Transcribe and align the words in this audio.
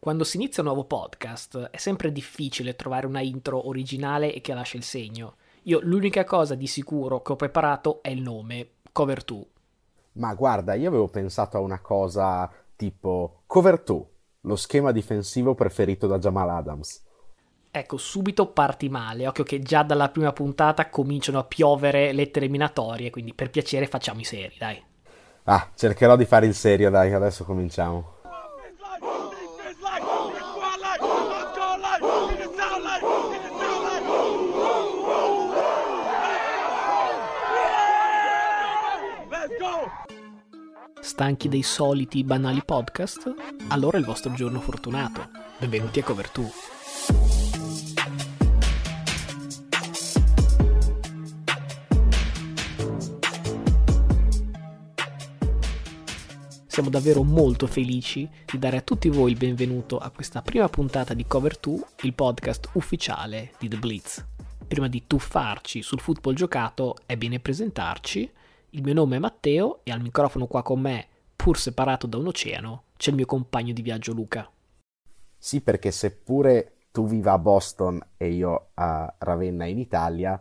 Quando 0.00 0.22
si 0.22 0.36
inizia 0.36 0.62
un 0.62 0.68
nuovo 0.68 0.84
podcast 0.84 1.70
è 1.70 1.76
sempre 1.76 2.12
difficile 2.12 2.76
trovare 2.76 3.06
una 3.06 3.20
intro 3.20 3.66
originale 3.66 4.32
e 4.32 4.40
che 4.40 4.54
lascia 4.54 4.76
il 4.76 4.84
segno. 4.84 5.34
Io 5.64 5.80
l'unica 5.82 6.22
cosa 6.22 6.54
di 6.54 6.68
sicuro 6.68 7.20
che 7.20 7.32
ho 7.32 7.36
preparato 7.36 8.00
è 8.00 8.10
il 8.10 8.22
nome, 8.22 8.74
Cover 8.92 9.24
2. 9.24 9.46
Ma 10.12 10.34
guarda, 10.34 10.74
io 10.74 10.88
avevo 10.88 11.08
pensato 11.08 11.56
a 11.56 11.60
una 11.60 11.80
cosa 11.80 12.48
tipo 12.76 13.42
Cover 13.46 13.82
2, 13.82 14.04
lo 14.42 14.54
schema 14.54 14.92
difensivo 14.92 15.56
preferito 15.56 16.06
da 16.06 16.18
Jamal 16.18 16.50
Adams. 16.50 17.04
Ecco, 17.68 17.96
subito 17.96 18.46
parti 18.52 18.88
male. 18.88 19.26
Occhio 19.26 19.42
che 19.42 19.58
già 19.58 19.82
dalla 19.82 20.10
prima 20.10 20.32
puntata 20.32 20.88
cominciano 20.90 21.40
a 21.40 21.44
piovere 21.44 22.12
lettere 22.12 22.48
minatorie, 22.48 23.10
quindi 23.10 23.34
per 23.34 23.50
piacere 23.50 23.88
facciamo 23.88 24.20
i 24.20 24.24
seri, 24.24 24.54
dai. 24.56 24.80
Ah, 25.44 25.70
cercherò 25.74 26.14
di 26.14 26.24
fare 26.24 26.46
il 26.46 26.54
serio, 26.54 26.88
dai, 26.88 27.12
adesso 27.12 27.44
cominciamo. 27.44 28.17
Stanchi 41.00 41.48
dei 41.48 41.62
soliti 41.62 42.24
banali 42.24 42.62
podcast? 42.64 43.34
Allora 43.68 43.96
è 43.96 44.00
il 44.00 44.06
vostro 44.06 44.32
giorno 44.32 44.60
fortunato. 44.60 45.28
Benvenuti 45.58 46.00
a 46.00 46.02
Cover 46.02 46.30
2. 46.30 46.50
Siamo 56.66 56.90
davvero 56.90 57.22
molto 57.22 57.66
felici 57.66 58.28
di 58.44 58.58
dare 58.58 58.76
a 58.76 58.82
tutti 58.82 59.08
voi 59.08 59.32
il 59.32 59.36
benvenuto 59.36 59.98
a 59.98 60.10
questa 60.10 60.42
prima 60.42 60.68
puntata 60.68 61.14
di 61.14 61.26
Cover 61.26 61.56
2, 61.58 61.80
il 62.02 62.14
podcast 62.14 62.70
ufficiale 62.74 63.52
di 63.58 63.68
The 63.68 63.76
Blitz. 63.76 64.24
Prima 64.66 64.88
di 64.88 65.04
tuffarci 65.06 65.82
sul 65.82 66.00
football 66.00 66.34
giocato 66.34 66.96
è 67.06 67.16
bene 67.16 67.40
presentarci 67.40 68.30
il 68.70 68.82
mio 68.82 68.94
nome 68.94 69.16
è 69.16 69.18
Matteo 69.18 69.80
e 69.82 69.90
al 69.90 70.00
microfono 70.00 70.46
qua 70.46 70.62
con 70.62 70.80
me, 70.80 71.06
pur 71.34 71.58
separato 71.58 72.06
da 72.06 72.18
un 72.18 72.26
oceano, 72.26 72.84
c'è 72.96 73.10
il 73.10 73.16
mio 73.16 73.26
compagno 73.26 73.72
di 73.72 73.82
viaggio 73.82 74.12
Luca. 74.12 74.50
Sì, 75.36 75.60
perché 75.60 75.90
seppure 75.90 76.74
tu 76.90 77.06
viva 77.06 77.32
a 77.32 77.38
Boston 77.38 78.00
e 78.16 78.28
io 78.30 78.70
a 78.74 79.14
Ravenna 79.18 79.64
in 79.64 79.78
Italia, 79.78 80.40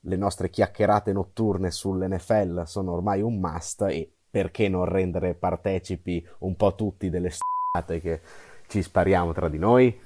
le 0.00 0.16
nostre 0.16 0.50
chiacchierate 0.50 1.12
notturne 1.12 1.70
sull'NFL 1.70 2.64
sono 2.64 2.92
ormai 2.92 3.22
un 3.22 3.38
must 3.38 3.82
e 3.82 4.10
perché 4.28 4.68
non 4.68 4.84
rendere 4.84 5.34
partecipi 5.34 6.26
un 6.40 6.56
po' 6.56 6.74
tutti 6.74 7.08
delle 7.08 7.30
s***ate 7.30 8.00
che 8.00 8.20
ci 8.66 8.82
spariamo 8.82 9.32
tra 9.32 9.48
di 9.48 9.58
noi? 9.58 9.98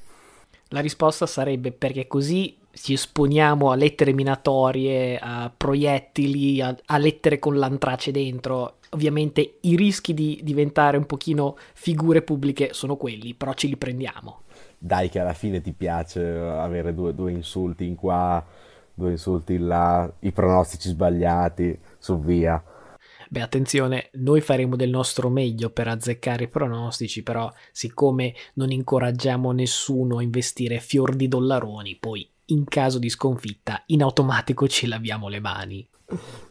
La 0.69 0.81
risposta 0.81 1.27
sarebbe 1.27 1.73
perché 1.73 2.07
così 2.07 2.60
ci 2.73 2.93
esponiamo 2.93 3.71
a 3.71 3.75
lettere 3.75 4.13
minatorie, 4.13 5.19
a 5.19 5.53
proiettili, 5.55 6.61
a, 6.61 6.77
a 6.87 6.99
lettere 6.99 7.39
con 7.39 7.57
l'antrace 7.57 8.11
dentro. 8.11 8.77
Ovviamente 8.91 9.59
i 9.61 9.77
rischi 9.77 10.15
di 10.15 10.41
diventare 10.43 10.97
un 10.97 11.07
pochino 11.07 11.57
figure 11.75 12.23
pubbliche 12.23 12.73
sono 12.73 12.97
quelli, 12.97 13.35
però 13.35 13.53
ce 13.55 13.67
li 13.69 13.77
prendiamo. 13.77 14.43
Dai 14.79 15.09
che 15.09 15.21
alla 15.21 15.35
fine 15.35 15.61
ti 15.61 15.73
piace 15.73 16.25
avere 16.27 16.95
due, 16.95 17.15
due 17.15 17.31
insulti 17.33 17.87
in 17.87 17.95
qua, 17.95 18.45
due 18.95 19.11
insulti 19.11 19.55
in 19.55 19.67
là, 19.67 20.11
i 20.21 20.33
pronostici 20.33 20.89
sbagliati, 20.89 21.79
su 21.99 22.19
via. 22.19 22.63
Beh, 23.29 23.43
attenzione, 23.43 24.09
noi 24.15 24.41
faremo 24.41 24.75
del 24.75 24.91
nostro 24.91 25.29
meglio 25.29 25.71
per 25.71 25.87
azzeccare 25.87 26.45
i 26.45 26.49
pronostici, 26.49 27.23
però 27.23 27.49
siccome 27.71 28.35
non 28.55 28.73
incoraggiamo 28.73 29.53
nessuno 29.53 30.19
a 30.19 30.23
investire 30.23 30.81
fior 30.81 31.15
di 31.15 31.29
dollaroni, 31.29 31.95
poi 31.95 32.29
in 32.53 32.65
caso 32.65 32.99
di 32.99 33.09
sconfitta 33.09 33.83
in 33.87 34.03
automatico 34.03 34.69
ci 34.69 34.87
laviamo 34.87 35.29
le 35.29 35.41
mani. 35.41 35.89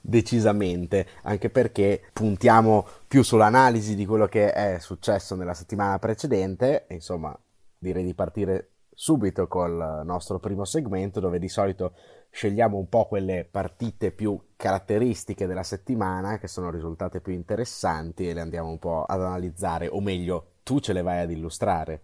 Decisamente, 0.02 1.08
anche 1.24 1.50
perché 1.50 2.10
puntiamo 2.14 2.86
più 3.08 3.24
sull'analisi 3.24 3.96
di 3.96 4.06
quello 4.06 4.28
che 4.28 4.52
è 4.52 4.80
successo 4.80 5.36
nella 5.36 5.54
settimana 5.54 6.00
precedente, 6.00 6.86
insomma 6.90 7.38
direi 7.78 8.04
di 8.04 8.14
partire 8.14 8.72
subito 8.94 9.48
col 9.48 10.02
nostro 10.04 10.40
primo 10.40 10.66
segmento 10.66 11.22
dove 11.22 11.40
di 11.40 11.48
solito 11.48 11.94
scegliamo 12.32 12.78
un 12.78 12.90
po' 12.90 13.08
quelle 13.08 13.48
partite 13.50 14.12
più 14.12 14.38
caratteristiche 14.56 15.48
della 15.48 15.64
settimana 15.64 16.38
che 16.38 16.48
sono 16.48 16.70
risultate 16.70 17.22
più 17.22 17.34
interessanti 17.34 18.28
e 18.28 18.34
le 18.34 18.42
andiamo 18.42 18.70
un 18.70 18.80
po' 18.80 19.04
ad 19.04 19.22
analizzare, 19.22 19.88
o 19.88 20.02
meglio, 20.02 20.56
tu 20.64 20.80
ce 20.80 20.94
le 20.94 21.02
vai 21.02 21.22
ad 21.22 21.32
illustrare. 21.32 22.04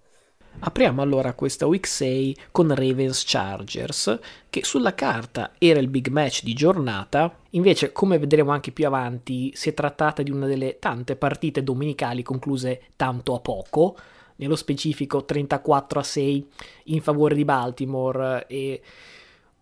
Apriamo 0.59 1.01
allora 1.01 1.33
questa 1.33 1.67
Week 1.67 1.85
6 1.85 2.37
con 2.51 2.73
Ravens 2.73 3.23
Chargers, 3.25 4.19
che 4.49 4.63
sulla 4.63 4.95
carta 4.95 5.51
era 5.57 5.79
il 5.79 5.89
big 5.89 6.07
match 6.07 6.43
di 6.43 6.53
giornata, 6.53 7.39
invece 7.51 7.91
come 7.91 8.17
vedremo 8.17 8.51
anche 8.51 8.71
più 8.71 8.87
avanti 8.87 9.51
si 9.53 9.69
è 9.69 9.73
trattata 9.73 10.23
di 10.23 10.31
una 10.31 10.47
delle 10.47 10.79
tante 10.79 11.15
partite 11.15 11.61
domenicali 11.61 12.23
concluse 12.23 12.81
tanto 12.95 13.35
a 13.35 13.39
poco, 13.39 13.95
nello 14.37 14.55
specifico 14.55 15.23
34 15.23 15.99
a 15.99 16.03
6 16.03 16.49
in 16.85 17.01
favore 17.01 17.35
di 17.35 17.45
Baltimore 17.45 18.45
e 18.47 18.81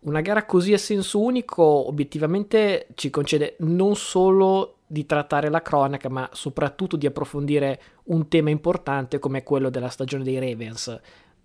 una 0.02 0.22
gara 0.22 0.46
così 0.46 0.74
a 0.74 0.78
senso 0.78 1.20
unico 1.20 1.64
obiettivamente 1.64 2.88
ci 2.96 3.10
concede 3.10 3.56
non 3.60 3.96
solo 3.96 4.78
di 4.94 5.08
trattare 5.08 5.50
la 5.50 5.64
cronaca, 5.64 6.08
ma 6.08 6.30
soprattutto 6.34 6.98
di 6.98 7.08
approfondire 7.08 7.82
un 8.06 8.28
tema 8.28 8.52
importante 8.52 9.18
come 9.18 9.42
quello 9.42 9.72
della 9.72 9.90
stagione 9.90 10.24
dei 10.24 10.38
Ravens. 10.38 11.02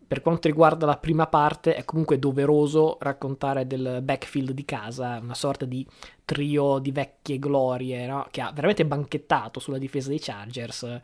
Per 0.06 0.20
quanto 0.20 0.48
riguarda 0.48 0.84
la 0.84 0.98
prima 0.98 1.26
parte, 1.28 1.74
è 1.74 1.82
comunque 1.86 2.18
doveroso 2.18 2.98
raccontare 3.00 3.66
del 3.66 4.00
backfield 4.02 4.50
di 4.50 4.66
casa, 4.66 5.18
una 5.22 5.34
sorta 5.34 5.64
di 5.64 5.86
trio 6.26 6.78
di 6.78 6.92
vecchie 6.92 7.38
glorie, 7.38 8.06
no? 8.06 8.26
che 8.30 8.42
ha 8.42 8.52
veramente 8.52 8.84
banchettato 8.84 9.60
sulla 9.60 9.78
difesa 9.78 10.10
dei 10.10 10.20
Chargers. 10.20 11.00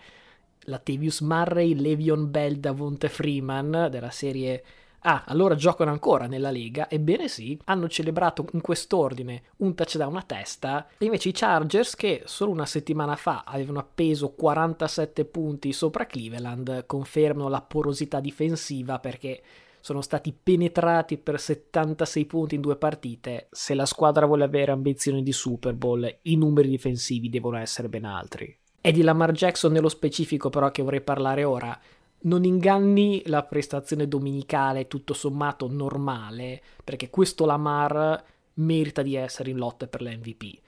La 0.67 0.79
Tavius 0.79 1.21
Murray, 1.21 1.75
Levion 1.75 2.31
Bell, 2.31 2.57
Davonte 2.57 3.09
Freeman 3.09 3.89
della 3.91 4.11
serie 4.11 4.63
Ah, 5.07 5.25
allora 5.27 5.55
giocano 5.55 5.91
ancora 5.91 6.27
nella 6.27 6.51
Lega? 6.51 6.89
Ebbene 6.89 7.29
sì, 7.29 7.59
hanno 7.65 7.89
celebrato 7.89 8.47
in 8.53 8.63
quest'ordine 8.63 9.43
un 9.59 9.75
touchdown 9.75 10.17
a 10.17 10.23
testa 10.23 10.87
e 10.97 11.05
invece 11.05 11.29
i 11.29 11.33
Chargers 11.33 11.95
che 11.95 12.23
solo 12.25 12.53
una 12.53 12.65
settimana 12.65 13.15
fa 13.15 13.45
avevano 13.47 13.81
appeso 13.81 14.31
47 14.31 15.27
punti 15.27 15.75
sopra 15.75 16.07
Cleveland 16.07 16.87
confermano 16.87 17.51
la 17.51 17.61
porosità 17.61 18.19
difensiva 18.19 18.99
perché 18.99 19.43
sono 19.81 20.01
stati 20.01 20.33
penetrati 20.33 21.19
per 21.19 21.39
76 21.39 22.25
punti 22.25 22.55
in 22.55 22.63
due 22.63 22.77
partite. 22.77 23.49
Se 23.51 23.75
la 23.75 23.85
squadra 23.85 24.25
vuole 24.25 24.45
avere 24.45 24.73
ambizioni 24.73 25.23
di 25.23 25.33
Super 25.33 25.75
Bowl, 25.75 26.21
i 26.23 26.37
numeri 26.37 26.71
difensivi 26.71 27.29
devono 27.29 27.59
essere 27.59 27.91
ben 27.91 28.07
altri. 28.07 28.57
È 28.81 28.91
di 28.91 29.03
Lamar 29.03 29.33
Jackson 29.33 29.73
nello 29.73 29.91
specifico 29.91 30.49
però 30.49 30.71
che 30.71 30.83
vorrei 30.83 31.03
parlare 31.03 31.45
ora 31.45 31.79
non 32.25 32.45
inganni 32.45 33.23
la 33.27 33.43
prestazione 33.43 34.09
domenicale 34.09 34.89
tutto 34.89 35.15
sommato 35.15 35.69
normale, 35.69 36.63
perché 36.83 37.11
questo 37.11 37.45
Lamar 37.45 38.23
merita 38.55 39.03
di 39.03 39.15
essere 39.15 39.51
in 39.51 39.57
lotta 39.57 39.87
per 39.87 40.03
l'MVP. 40.03 40.61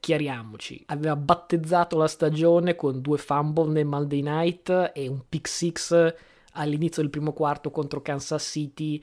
Chiariamoci, 0.00 0.82
aveva 0.86 1.16
battezzato 1.16 1.96
la 1.96 2.08
stagione 2.08 2.74
con 2.74 3.00
due 3.00 3.18
fumble 3.18 3.72
nel 3.72 3.86
Monday 3.86 4.20
Night 4.20 4.92
e 4.94 5.08
un 5.08 5.22
pick 5.28 5.48
six 5.48 6.14
all'inizio 6.52 7.02
del 7.02 7.10
primo 7.10 7.32
quarto 7.32 7.70
contro 7.70 8.02
Kansas 8.02 8.44
City 8.44 9.02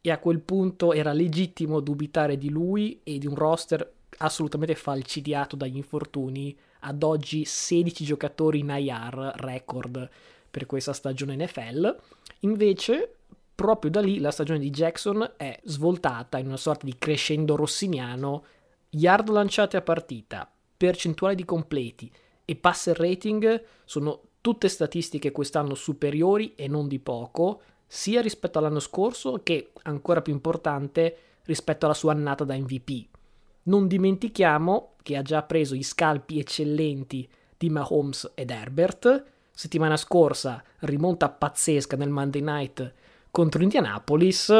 e 0.00 0.10
a 0.10 0.18
quel 0.18 0.40
punto 0.40 0.92
era 0.92 1.12
legittimo 1.12 1.80
dubitare 1.80 2.38
di 2.38 2.48
lui 2.48 3.00
e 3.02 3.18
di 3.18 3.26
un 3.26 3.34
roster 3.34 3.94
assolutamente 4.18 4.74
falcidiato 4.74 5.56
dagli 5.56 5.76
infortuni, 5.76 6.56
ad 6.80 7.02
oggi 7.02 7.44
16 7.44 8.04
giocatori 8.04 8.60
in 8.60 8.68
IR 8.68 9.32
record 9.36 10.08
per 10.56 10.64
questa 10.64 10.94
stagione 10.94 11.36
NFL. 11.36 11.94
Invece, 12.40 13.16
proprio 13.54 13.90
da 13.90 14.00
lì 14.00 14.20
la 14.20 14.30
stagione 14.30 14.58
di 14.58 14.70
Jackson 14.70 15.34
è 15.36 15.60
svoltata 15.64 16.38
in 16.38 16.46
una 16.46 16.56
sorta 16.56 16.86
di 16.86 16.96
crescendo 16.96 17.56
rossiniano, 17.56 18.42
yard 18.88 19.28
lanciate 19.28 19.76
a 19.76 19.82
partita, 19.82 20.50
percentuale 20.74 21.34
di 21.34 21.44
completi 21.44 22.10
e 22.42 22.56
passer 22.56 22.96
rating 22.96 23.64
sono 23.84 24.22
tutte 24.40 24.68
statistiche 24.68 25.30
quest'anno 25.30 25.74
superiori 25.74 26.54
e 26.54 26.68
non 26.68 26.88
di 26.88 27.00
poco, 27.00 27.60
sia 27.86 28.22
rispetto 28.22 28.58
all'anno 28.58 28.80
scorso 28.80 29.40
che, 29.42 29.72
ancora 29.82 30.22
più 30.22 30.32
importante, 30.32 31.18
rispetto 31.42 31.84
alla 31.84 31.94
sua 31.94 32.12
annata 32.12 32.44
da 32.44 32.56
MVP. 32.56 33.08
Non 33.64 33.88
dimentichiamo 33.88 34.94
che 35.02 35.18
ha 35.18 35.22
già 35.22 35.42
preso 35.42 35.74
gli 35.74 35.82
scalpi 35.82 36.38
eccellenti 36.38 37.28
di 37.58 37.68
Mahomes 37.68 38.32
ed 38.34 38.48
Herbert, 38.48 39.34
settimana 39.56 39.96
scorsa 39.96 40.62
rimonta 40.80 41.30
pazzesca 41.30 41.96
nel 41.96 42.10
Monday 42.10 42.42
Night 42.42 42.92
contro 43.30 43.62
Indianapolis. 43.62 44.52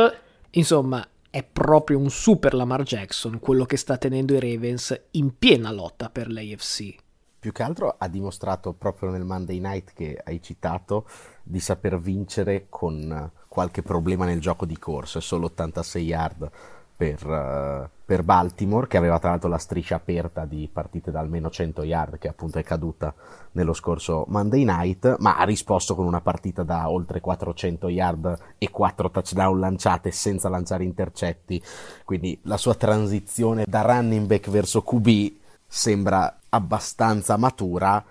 Insomma, 0.53 1.07
è 1.29 1.43
proprio 1.45 1.99
un 1.99 2.09
super 2.09 2.55
Lamar 2.55 2.83
Jackson 2.83 3.39
quello 3.39 3.67
che 3.67 3.77
sta 3.77 3.99
tenendo 3.99 4.33
i 4.33 4.41
Ravens 4.41 4.99
in 5.13 5.37
piena 5.37 5.71
lotta 5.71 6.09
per 6.09 6.31
l'AFC. 6.31 6.97
più 7.39 7.53
che 7.53 7.63
altro 7.63 7.95
ha 7.99 8.09
dimostrato 8.09 8.73
proprio 8.73 9.11
nel 9.11 9.25
Monday 9.25 9.59
Night 9.59 9.93
che 9.93 10.19
hai 10.25 10.41
citato 10.43 11.07
di 11.43 11.61
saper 11.61 12.01
vincere 12.01 12.67
con 12.71 13.31
qualche 13.49 13.83
problema 13.83 14.25
nel 14.25 14.41
gioco 14.41 14.65
di 14.65 14.79
corsa, 14.79 15.21
solo 15.21 15.47
86 15.47 16.05
yard 16.05 16.51
per, 16.97 17.27
uh, 17.27 17.89
per, 18.05 18.23
Baltimore, 18.23 18.87
che 18.87 18.97
aveva 18.97 19.19
tra 19.19 19.31
l'altro 19.31 19.51
la 19.51 19.59
striscia 19.59 19.97
aperta 19.97 20.47
di 20.47 20.69
partite 20.73 21.11
da 21.11 21.21
almeno 21.21 21.51
100 21.51 21.83
yard, 21.83 22.19
che 22.19 22.29
appunto 22.29 22.59
è 22.59 22.63
caduta 22.63 23.15
nello 23.53 23.75
scorso 23.75 24.25
Monday 24.29 24.65
Night, 24.65 25.17
ma 25.19 25.37
ha 25.37 25.45
risposto 25.45 25.95
con 25.95 26.07
una 26.07 26.23
partita 26.23 26.63
da 26.63 26.89
oltre 26.89 27.21
400 27.21 27.89
yard 27.89 28.39
e 28.57 28.71
4 28.71 29.11
touchdown 29.11 29.61
lanciate 29.61 30.11
senza 30.11 30.49
lanciare 30.49 30.85
intercetti, 30.85 31.63
quindi 32.05 32.41
la 32.45 32.57
sua 32.57 32.75
transizione 32.75 33.65
da 33.67 33.83
running 33.83 34.27
back 34.27 34.49
verso 34.49 34.83
QB 34.83 35.35
sembra 35.67 36.39
abbastanza 36.49 37.37
matura, 37.37 38.03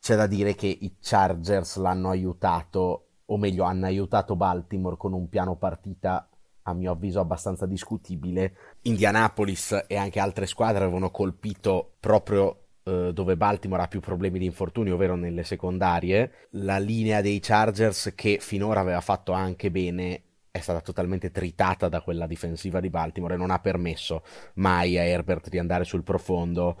c'è 0.00 0.16
da 0.16 0.26
dire 0.26 0.54
che 0.54 0.66
i 0.66 0.96
Chargers 1.00 1.76
l'hanno 1.76 2.08
aiutato, 2.08 3.06
o 3.26 3.36
meglio 3.36 3.64
hanno 3.64 3.86
aiutato 3.86 4.36
Baltimore 4.36 4.96
con 4.96 5.12
un 5.12 5.28
piano 5.28 5.56
partita 5.56 6.26
a 6.64 6.74
mio 6.74 6.92
avviso 6.92 7.20
abbastanza 7.20 7.66
discutibile. 7.66 8.54
Indianapolis 8.82 9.84
e 9.86 9.96
anche 9.96 10.20
altre 10.20 10.46
squadre 10.46 10.84
avevano 10.84 11.10
colpito 11.10 11.94
proprio 12.00 12.64
eh, 12.84 13.12
dove 13.12 13.36
Baltimore 13.36 13.82
ha 13.82 13.88
più 13.88 14.00
problemi 14.00 14.38
di 14.38 14.44
infortuni, 14.44 14.90
ovvero 14.90 15.16
nelle 15.16 15.44
secondarie. 15.44 16.48
La 16.50 16.78
linea 16.78 17.20
dei 17.20 17.40
Chargers 17.40 18.12
che 18.14 18.38
finora 18.40 18.80
aveva 18.80 19.00
fatto 19.00 19.32
anche 19.32 19.70
bene 19.70 20.22
è 20.50 20.60
stata 20.60 20.80
totalmente 20.80 21.30
tritata 21.30 21.88
da 21.88 22.00
quella 22.00 22.26
difensiva 22.26 22.78
di 22.78 22.88
Baltimore 22.88 23.34
e 23.34 23.36
non 23.36 23.50
ha 23.50 23.58
permesso 23.58 24.22
mai 24.54 24.96
a 24.96 25.02
Herbert 25.02 25.48
di 25.48 25.58
andare 25.58 25.84
sul 25.84 26.04
profondo. 26.04 26.78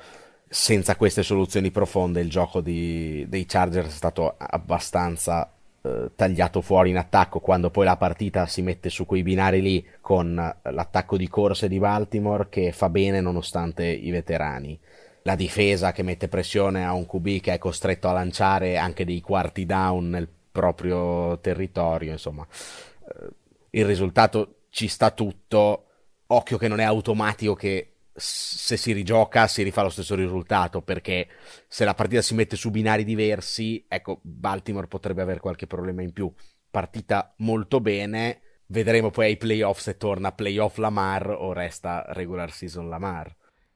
Senza 0.48 0.94
queste 0.94 1.24
soluzioni 1.24 1.72
profonde 1.72 2.20
il 2.20 2.30
gioco 2.30 2.60
di, 2.60 3.26
dei 3.28 3.44
Chargers 3.46 3.88
è 3.88 3.90
stato 3.90 4.36
abbastanza 4.38 5.52
eh, 5.86 6.12
tagliato 6.16 6.62
fuori 6.62 6.88
in 6.88 6.96
attacco 6.96 7.40
quando 7.40 7.68
poi 7.68 7.84
la 7.84 7.98
partita 7.98 8.46
si 8.46 8.62
mette 8.62 8.88
su 8.88 9.04
quei 9.04 9.22
binari 9.22 9.60
lì 9.60 9.86
con 10.00 10.34
l'attacco 10.62 11.18
di 11.18 11.28
corse 11.28 11.68
di 11.68 11.78
Baltimore 11.78 12.48
che 12.48 12.72
fa 12.72 12.88
bene 12.88 13.20
nonostante 13.20 13.84
i 13.84 14.10
veterani. 14.10 14.78
La 15.24 15.34
difesa 15.36 15.92
che 15.92 16.02
mette 16.02 16.28
pressione 16.28 16.86
a 16.86 16.94
un 16.94 17.06
QB 17.06 17.40
che 17.40 17.52
è 17.52 17.58
costretto 17.58 18.08
a 18.08 18.12
lanciare 18.12 18.78
anche 18.78 19.04
dei 19.04 19.20
quarti 19.20 19.66
down 19.66 20.08
nel 20.08 20.28
proprio 20.50 21.38
territorio, 21.40 22.12
insomma 22.12 22.46
eh, 22.46 23.28
il 23.70 23.84
risultato 23.84 24.60
ci 24.70 24.88
sta 24.88 25.10
tutto. 25.10 25.80
Occhio 26.28 26.56
che 26.56 26.68
non 26.68 26.80
è 26.80 26.84
automatico 26.84 27.54
che 27.54 27.93
se 28.14 28.76
si 28.76 28.92
rigioca 28.92 29.48
si 29.48 29.62
rifà 29.62 29.82
lo 29.82 29.88
stesso 29.88 30.14
risultato 30.14 30.82
perché 30.82 31.28
se 31.66 31.84
la 31.84 31.94
partita 31.94 32.22
si 32.22 32.34
mette 32.34 32.56
su 32.56 32.70
binari 32.70 33.04
diversi, 33.04 33.84
ecco, 33.88 34.20
Baltimore 34.22 34.86
potrebbe 34.86 35.22
avere 35.22 35.40
qualche 35.40 35.66
problema 35.66 36.02
in 36.02 36.12
più. 36.12 36.32
Partita 36.70 37.34
molto 37.38 37.80
bene, 37.80 38.40
vedremo 38.66 39.10
poi 39.10 39.26
ai 39.26 39.36
playoff 39.36 39.80
se 39.80 39.96
torna 39.96 40.32
playoff 40.32 40.78
Lamar 40.78 41.30
o 41.30 41.52
resta 41.52 42.04
regular 42.08 42.52
season 42.52 42.88
Lamar. 42.88 43.34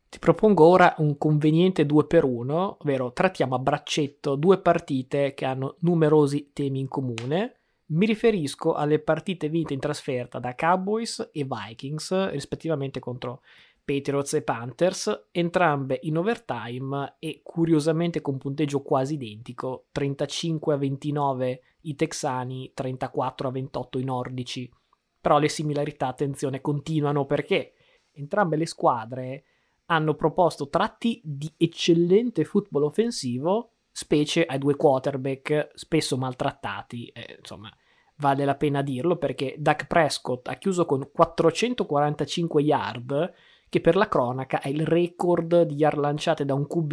Ti 0.09 0.19
propongo 0.19 0.65
ora 0.65 0.95
un 0.99 1.19
conveniente 1.19 1.85
2 1.85 2.07
per 2.07 2.25
1, 2.25 2.79
ovvero 2.81 3.13
trattiamo 3.13 3.57
a 3.57 3.59
braccetto 3.59 4.37
due 4.37 4.59
partite 4.59 5.35
che 5.35 5.45
hanno 5.45 5.77
numerosi 5.81 6.51
temi 6.55 6.81
in 6.81 6.89
comune 6.89 7.59
mi 7.91 8.05
riferisco 8.05 8.75
alle 8.75 8.99
partite 8.99 9.49
vinte 9.49 9.73
in 9.73 9.81
trasferta 9.81 10.39
da 10.39 10.55
Cowboys 10.55 11.31
e 11.33 11.47
Vikings, 11.49 12.31
rispettivamente 12.31 13.01
contro 13.01 13.41
Patriots 13.89 14.35
e 14.35 14.43
Panthers, 14.43 15.29
entrambe 15.31 15.99
in 16.03 16.19
overtime 16.19 17.15
e 17.19 17.41
curiosamente 17.43 18.21
con 18.21 18.37
punteggio 18.37 18.83
quasi 18.83 19.15
identico, 19.15 19.87
35 19.93 20.75
a 20.75 20.77
29 20.77 21.63
i 21.83 21.95
texani, 21.95 22.71
34 22.75 23.49
a 23.49 23.51
28 23.51 23.99
i 23.99 24.05
nordici. 24.05 24.71
Però 25.19 25.39
le 25.39 25.49
similarità, 25.49 26.09
attenzione, 26.09 26.61
continuano 26.61 27.25
perché 27.25 27.73
entrambe 28.13 28.57
le 28.57 28.67
squadre 28.67 29.45
hanno 29.87 30.15
proposto 30.15 30.69
tratti 30.69 31.23
di 31.25 31.51
eccellente 31.57 32.45
football 32.45 32.83
offensivo 32.83 33.71
specie 33.91 34.45
ai 34.45 34.59
due 34.59 34.77
quarterback 34.77 35.71
spesso 35.73 36.19
maltrattati. 36.19 37.07
Eh, 37.07 37.37
insomma, 37.39 37.75
vale 38.17 38.45
la 38.45 38.55
pena 38.55 38.83
dirlo 38.83 39.17
perché 39.17 39.55
Dak 39.59 39.87
Prescott 39.87 40.47
ha 40.49 40.57
chiuso 40.57 40.85
con 40.85 41.09
445 41.11 42.63
yard, 42.63 43.33
che 43.69 43.81
per 43.81 43.97
la 43.97 44.09
cronaca 44.09 44.61
è 44.61 44.69
il 44.69 44.87
record 44.87 45.63
di 45.63 45.75
yard 45.75 45.99
lanciate 45.99 46.45
da 46.45 46.55
un 46.55 46.67
QB 46.67 46.93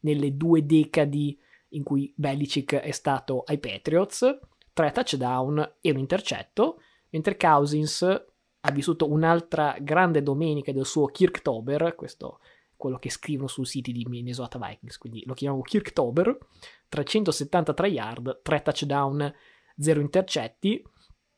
nelle 0.00 0.36
due 0.36 0.64
decadi 0.64 1.38
in 1.70 1.82
cui 1.82 2.12
Belichick 2.16 2.74
è 2.74 2.90
stato 2.90 3.42
ai 3.46 3.58
Patriots, 3.58 4.38
tre 4.72 4.92
touchdown 4.92 5.76
e 5.80 5.90
un 5.90 5.98
intercetto, 5.98 6.80
mentre 7.10 7.36
Cousins 7.36 8.02
ha 8.02 8.70
vissuto 8.70 9.10
un'altra 9.10 9.76
grande 9.80 10.22
domenica 10.22 10.72
del 10.72 10.86
suo 10.86 11.06
Kirktober, 11.06 11.94
questo 11.94 12.38
quello 12.82 12.98
che 12.98 13.10
scrivono 13.10 13.46
sul 13.46 13.64
sito 13.64 13.92
di 13.92 14.04
Minnesota 14.08 14.58
Vikings, 14.58 14.98
quindi 14.98 15.22
lo 15.24 15.34
chiamiamo 15.34 15.62
Kirktober, 15.62 16.36
373 16.88 17.88
yard, 17.88 18.40
3 18.42 18.62
touchdown, 18.62 19.32
0 19.78 20.00
intercetti. 20.00 20.82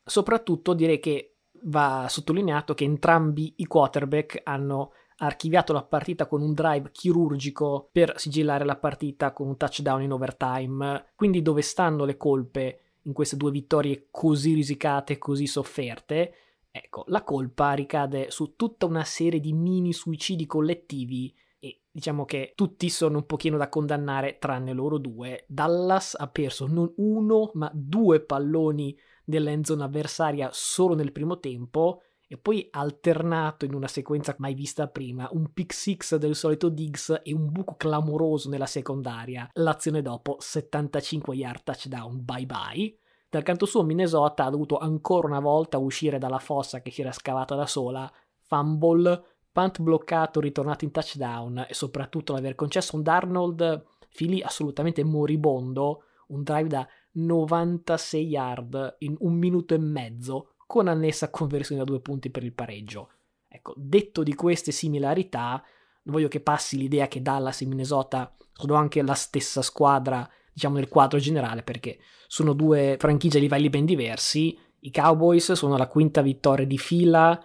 Soprattutto 0.03 0.73
direi 0.73 0.99
che 0.99 1.34
va 1.65 2.07
sottolineato 2.09 2.73
che 2.73 2.83
entrambi 2.83 3.53
i 3.57 3.65
quarterback 3.65 4.41
hanno 4.43 4.91
archiviato 5.17 5.71
la 5.71 5.83
partita 5.83 6.27
con 6.27 6.41
un 6.41 6.53
drive 6.53 6.91
chirurgico 6.91 7.89
per 7.91 8.13
sigillare 8.17 8.65
la 8.65 8.75
partita 8.75 9.31
con 9.31 9.47
un 9.47 9.57
touchdown 9.57 10.01
in 10.01 10.11
overtime. 10.11 11.11
Quindi 11.15 11.41
dove 11.41 11.61
stanno 11.61 12.05
le 12.05 12.17
colpe 12.17 12.79
in 13.03 13.13
queste 13.13 13.37
due 13.37 13.51
vittorie 13.51 14.07
così 14.11 14.53
risicate, 14.53 15.17
così 15.17 15.47
sofferte? 15.47 16.33
Ecco, 16.69 17.05
la 17.07 17.23
colpa 17.23 17.71
ricade 17.71 18.29
su 18.31 18.55
tutta 18.55 18.85
una 18.85 19.05
serie 19.05 19.39
di 19.39 19.53
mini 19.53 19.93
suicidi 19.93 20.45
collettivi 20.45 21.33
e 21.57 21.83
diciamo 21.89 22.25
che 22.25 22.51
tutti 22.53 22.89
sono 22.89 23.19
un 23.19 23.25
pochino 23.25 23.55
da 23.55 23.69
condannare 23.69 24.37
tranne 24.39 24.73
loro 24.73 24.97
due. 24.97 25.45
Dallas 25.47 26.15
ha 26.19 26.27
perso 26.27 26.67
non 26.67 26.91
uno 26.97 27.51
ma 27.53 27.71
due 27.73 28.19
palloni 28.19 28.97
nell'end 29.25 29.65
zone 29.65 29.83
avversaria 29.83 30.49
solo 30.51 30.95
nel 30.95 31.11
primo 31.11 31.39
tempo 31.39 32.01
e 32.27 32.37
poi 32.37 32.67
alternato 32.71 33.65
in 33.65 33.73
una 33.73 33.87
sequenza 33.87 34.35
mai 34.39 34.55
vista 34.55 34.87
prima, 34.87 35.29
un 35.31 35.53
pick 35.53 35.73
six 35.73 36.15
del 36.15 36.35
solito 36.35 36.69
Diggs 36.69 37.21
e 37.23 37.33
un 37.33 37.51
buco 37.51 37.75
clamoroso 37.75 38.49
nella 38.49 38.65
secondaria. 38.65 39.47
L'azione 39.53 40.01
dopo 40.01 40.37
75 40.39 41.35
yard 41.35 41.63
touchdown, 41.63 42.23
bye 42.23 42.45
bye. 42.45 42.97
Dal 43.29 43.43
canto 43.43 43.65
suo 43.65 43.83
Minnesota 43.83 44.45
ha 44.45 44.49
dovuto 44.49 44.77
ancora 44.77 45.27
una 45.27 45.39
volta 45.39 45.77
uscire 45.77 46.17
dalla 46.17 46.39
fossa 46.39 46.81
che 46.81 46.89
si 46.89 47.01
era 47.01 47.11
scavata 47.11 47.53
da 47.53 47.67
sola, 47.67 48.11
fumble, 48.39 49.23
punt 49.51 49.81
bloccato, 49.81 50.39
ritornato 50.39 50.83
in 50.83 50.91
touchdown 50.91 51.65
e 51.69 51.73
soprattutto 51.73 52.33
l'aver 52.33 52.55
concesso 52.55 52.95
un 52.95 53.03
Darnold 53.03 53.85
fili 54.09 54.41
assolutamente 54.41 55.03
moribondo, 55.03 56.03
un 56.27 56.43
drive 56.43 56.69
da 56.69 56.87
96 57.15 58.25
yard 58.25 58.95
in 58.99 59.15
un 59.19 59.33
minuto 59.33 59.73
e 59.73 59.79
mezzo 59.79 60.55
con 60.65 60.87
annessa 60.87 61.29
conversione 61.29 61.81
da 61.81 61.87
due 61.87 62.01
punti 62.01 62.29
per 62.29 62.43
il 62.43 62.53
pareggio. 62.53 63.09
Ecco, 63.47 63.73
detto 63.77 64.23
di 64.23 64.33
queste 64.35 64.71
similarità, 64.71 65.63
non 66.03 66.15
voglio 66.15 66.27
che 66.27 66.41
passi 66.41 66.77
l'idea 66.77 67.07
che 67.07 67.21
Dallas 67.21 67.61
e 67.61 67.65
Minnesota 67.65 68.33
sono 68.53 68.75
anche 68.75 69.01
la 69.01 69.13
stessa 69.13 69.61
squadra 69.61 70.29
diciamo 70.55 70.75
nel 70.75 70.87
quadro 70.87 71.19
generale 71.19 71.63
perché 71.63 71.99
sono 72.27 72.53
due 72.53 72.95
franchigie 72.97 73.37
a 73.37 73.41
livelli 73.41 73.69
ben 73.69 73.85
diversi. 73.85 74.57
I 74.79 74.91
Cowboys 74.91 75.51
sono 75.51 75.75
la 75.75 75.87
quinta 75.87 76.21
vittoria 76.21 76.65
di 76.65 76.77
fila, 76.77 77.41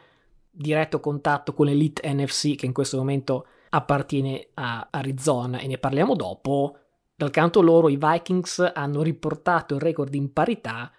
diretto 0.48 1.00
contatto 1.00 1.52
con 1.52 1.66
l'Elite 1.66 2.08
NFC 2.12 2.54
che 2.54 2.66
in 2.66 2.72
questo 2.72 2.98
momento 2.98 3.46
appartiene 3.70 4.50
a 4.54 4.88
Arizona 4.90 5.58
e 5.58 5.66
ne 5.66 5.78
parliamo 5.78 6.14
dopo. 6.14 6.76
Dal 7.20 7.28
canto 7.28 7.60
loro 7.60 7.90
i 7.90 7.98
Vikings 8.00 8.72
hanno 8.72 9.02
riportato 9.02 9.74
il 9.74 9.80
record 9.82 10.14
in 10.14 10.32
parità, 10.32 10.90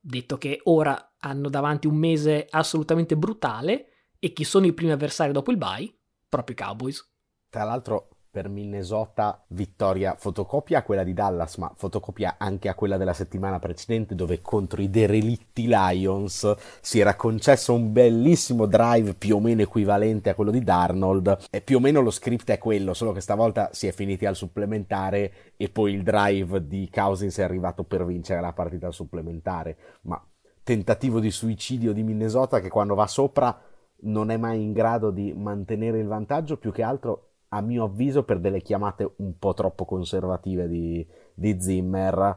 detto 0.00 0.36
che 0.36 0.58
ora 0.64 1.14
hanno 1.20 1.48
davanti 1.48 1.86
un 1.86 1.94
mese 1.94 2.48
assolutamente 2.50 3.16
brutale 3.16 3.86
e 4.18 4.32
chi 4.32 4.42
sono 4.42 4.66
i 4.66 4.72
primi 4.72 4.90
avversari 4.90 5.30
dopo 5.30 5.52
il 5.52 5.56
bye? 5.56 5.88
Proprio 6.28 6.56
i 6.56 6.58
Cowboys. 6.58 7.08
Tra 7.48 7.62
l'altro 7.62 8.08
per 8.30 8.48
Minnesota 8.48 9.42
vittoria 9.48 10.14
fotocopia 10.14 10.78
a 10.78 10.82
quella 10.82 11.02
di 11.02 11.14
Dallas, 11.14 11.56
ma 11.56 11.72
fotocopia 11.74 12.36
anche 12.38 12.68
a 12.68 12.74
quella 12.74 12.96
della 12.96 13.12
settimana 13.12 13.58
precedente 13.58 14.14
dove 14.14 14.42
contro 14.42 14.82
i 14.82 14.90
derelitti 14.90 15.66
Lions 15.66 16.54
si 16.80 17.00
era 17.00 17.16
concesso 17.16 17.72
un 17.72 17.92
bellissimo 17.92 18.66
drive 18.66 19.14
più 19.14 19.36
o 19.36 19.40
meno 19.40 19.62
equivalente 19.62 20.30
a 20.30 20.34
quello 20.34 20.50
di 20.50 20.62
Darnold 20.62 21.46
e 21.50 21.60
più 21.60 21.78
o 21.78 21.80
meno 21.80 22.00
lo 22.00 22.10
script 22.10 22.50
è 22.50 22.58
quello, 22.58 22.94
solo 22.94 23.12
che 23.12 23.20
stavolta 23.20 23.70
si 23.72 23.86
è 23.86 23.92
finiti 23.92 24.26
al 24.26 24.36
supplementare 24.36 25.32
e 25.56 25.68
poi 25.70 25.94
il 25.94 26.02
drive 26.02 26.66
di 26.66 26.88
Cousins 26.92 27.38
è 27.38 27.42
arrivato 27.42 27.84
per 27.84 28.04
vincere 28.04 28.40
la 28.40 28.52
partita 28.52 28.86
al 28.86 28.94
supplementare, 28.94 29.76
ma 30.02 30.22
tentativo 30.62 31.18
di 31.18 31.30
suicidio 31.30 31.92
di 31.92 32.02
Minnesota 32.02 32.60
che 32.60 32.68
quando 32.68 32.94
va 32.94 33.06
sopra 33.06 33.58
non 34.00 34.30
è 34.30 34.36
mai 34.36 34.62
in 34.62 34.72
grado 34.72 35.10
di 35.10 35.32
mantenere 35.32 35.98
il 35.98 36.06
vantaggio, 36.06 36.58
più 36.58 36.70
che 36.70 36.82
altro 36.82 37.27
a 37.48 37.60
mio 37.60 37.84
avviso 37.84 38.24
per 38.24 38.40
delle 38.40 38.60
chiamate 38.60 39.10
un 39.16 39.38
po' 39.38 39.54
troppo 39.54 39.84
conservative 39.84 40.68
di, 40.68 41.06
di 41.34 41.60
Zimmer, 41.60 42.36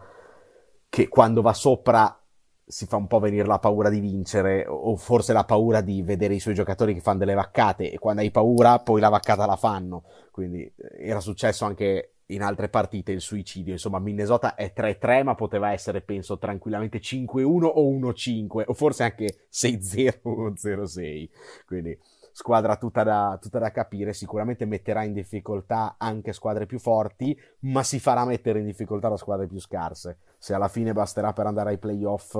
che 0.90 1.08
quando 1.08 1.42
va 1.42 1.54
sopra 1.54 2.16
si 2.72 2.86
fa 2.86 2.96
un 2.96 3.08
po' 3.08 3.20
venire 3.20 3.46
la 3.46 3.60
paura 3.60 3.90
di 3.90 4.00
vincere 4.00 4.66
o 4.66 4.96
forse 4.96 5.34
la 5.34 5.44
paura 5.44 5.82
di 5.82 6.02
vedere 6.02 6.36
i 6.36 6.40
suoi 6.40 6.54
giocatori 6.54 6.94
che 6.94 7.02
fanno 7.02 7.20
delle 7.20 7.34
vaccate 7.34 7.92
e 7.92 8.00
quando 8.00 8.22
hai 8.22 8.32
paura 8.32 8.80
poi 8.80 9.02
la 9.02 9.10
vaccata 9.10 9.46
la 9.46 9.58
fanno. 9.58 10.04
Quindi 10.32 10.62
eh, 10.64 11.08
era 11.08 11.20
successo 11.20 11.66
anche 11.66 12.14
in 12.28 12.42
altre 12.42 12.70
partite 12.70 13.12
il 13.12 13.20
suicidio. 13.20 13.74
Insomma, 13.74 14.00
Minnesota 14.00 14.56
è 14.56 14.72
3-3, 14.74 15.24
ma 15.24 15.36
poteva 15.36 15.74
essere, 15.74 16.02
penso, 16.02 16.38
tranquillamente 16.38 17.00
5-1 17.00 17.64
o 17.66 17.92
1-5, 17.92 18.64
o 18.68 18.74
forse 18.74 19.04
anche 19.04 19.48
6-0 19.52 20.20
o 20.24 20.50
0-6. 20.52 21.30
Quindi 21.66 22.00
squadra 22.32 22.76
tutta 22.76 23.04
da, 23.04 23.38
tutta 23.42 23.60
da, 23.60 23.72
capire, 23.72 24.14
sicuramente 24.14 24.66
metterà 24.66 25.04
in 25.04 25.14
difficoltà 25.14 25.96
anche 25.98 26.34
squadre 26.34 26.66
più 26.66 26.80
forti, 26.80 27.40
ma 27.62 27.84
si 27.84 28.00
farà 28.00 28.26
mettere 28.26 28.60
in 28.60 28.66
difficoltà 28.66 29.10
da 29.10 29.18
squadre 29.18 29.48
più 29.48 29.60
scarse. 29.60 30.20
Se 30.38 30.54
alla 30.54 30.68
fine 30.68 30.94
basterà 30.94 31.34
per 31.34 31.46
andare 31.46 31.72
ai 31.72 31.78
playoff 31.78 32.38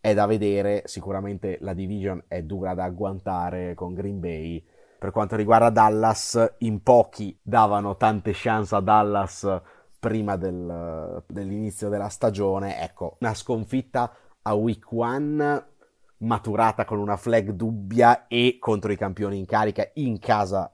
è 0.00 0.14
da 0.14 0.26
vedere, 0.26 0.82
sicuramente 0.86 1.58
la 1.60 1.74
division 1.74 2.24
è 2.26 2.42
dura 2.42 2.74
da 2.74 2.84
agguantare 2.84 3.74
con 3.74 3.94
Green 3.94 4.20
Bay. 4.20 4.64
Per 4.98 5.10
quanto 5.12 5.36
riguarda 5.36 5.70
Dallas, 5.70 6.54
in 6.58 6.82
pochi 6.82 7.38
davano 7.42 7.96
tante 7.96 8.32
chance 8.34 8.74
a 8.74 8.80
Dallas 8.80 9.60
prima 9.98 10.36
del, 10.36 11.22
dell'inizio 11.26 11.88
della 11.88 12.08
stagione. 12.08 12.82
Ecco, 12.82 13.16
una 13.20 13.34
sconfitta 13.34 14.12
a 14.42 14.54
week 14.54 14.90
one 14.90 15.68
maturata 16.20 16.84
con 16.84 16.98
una 16.98 17.16
flag 17.16 17.50
dubbia 17.50 18.26
e 18.26 18.56
contro 18.58 18.92
i 18.92 18.96
campioni 18.96 19.38
in 19.38 19.46
carica 19.46 19.88
in 19.94 20.18
casa 20.18 20.72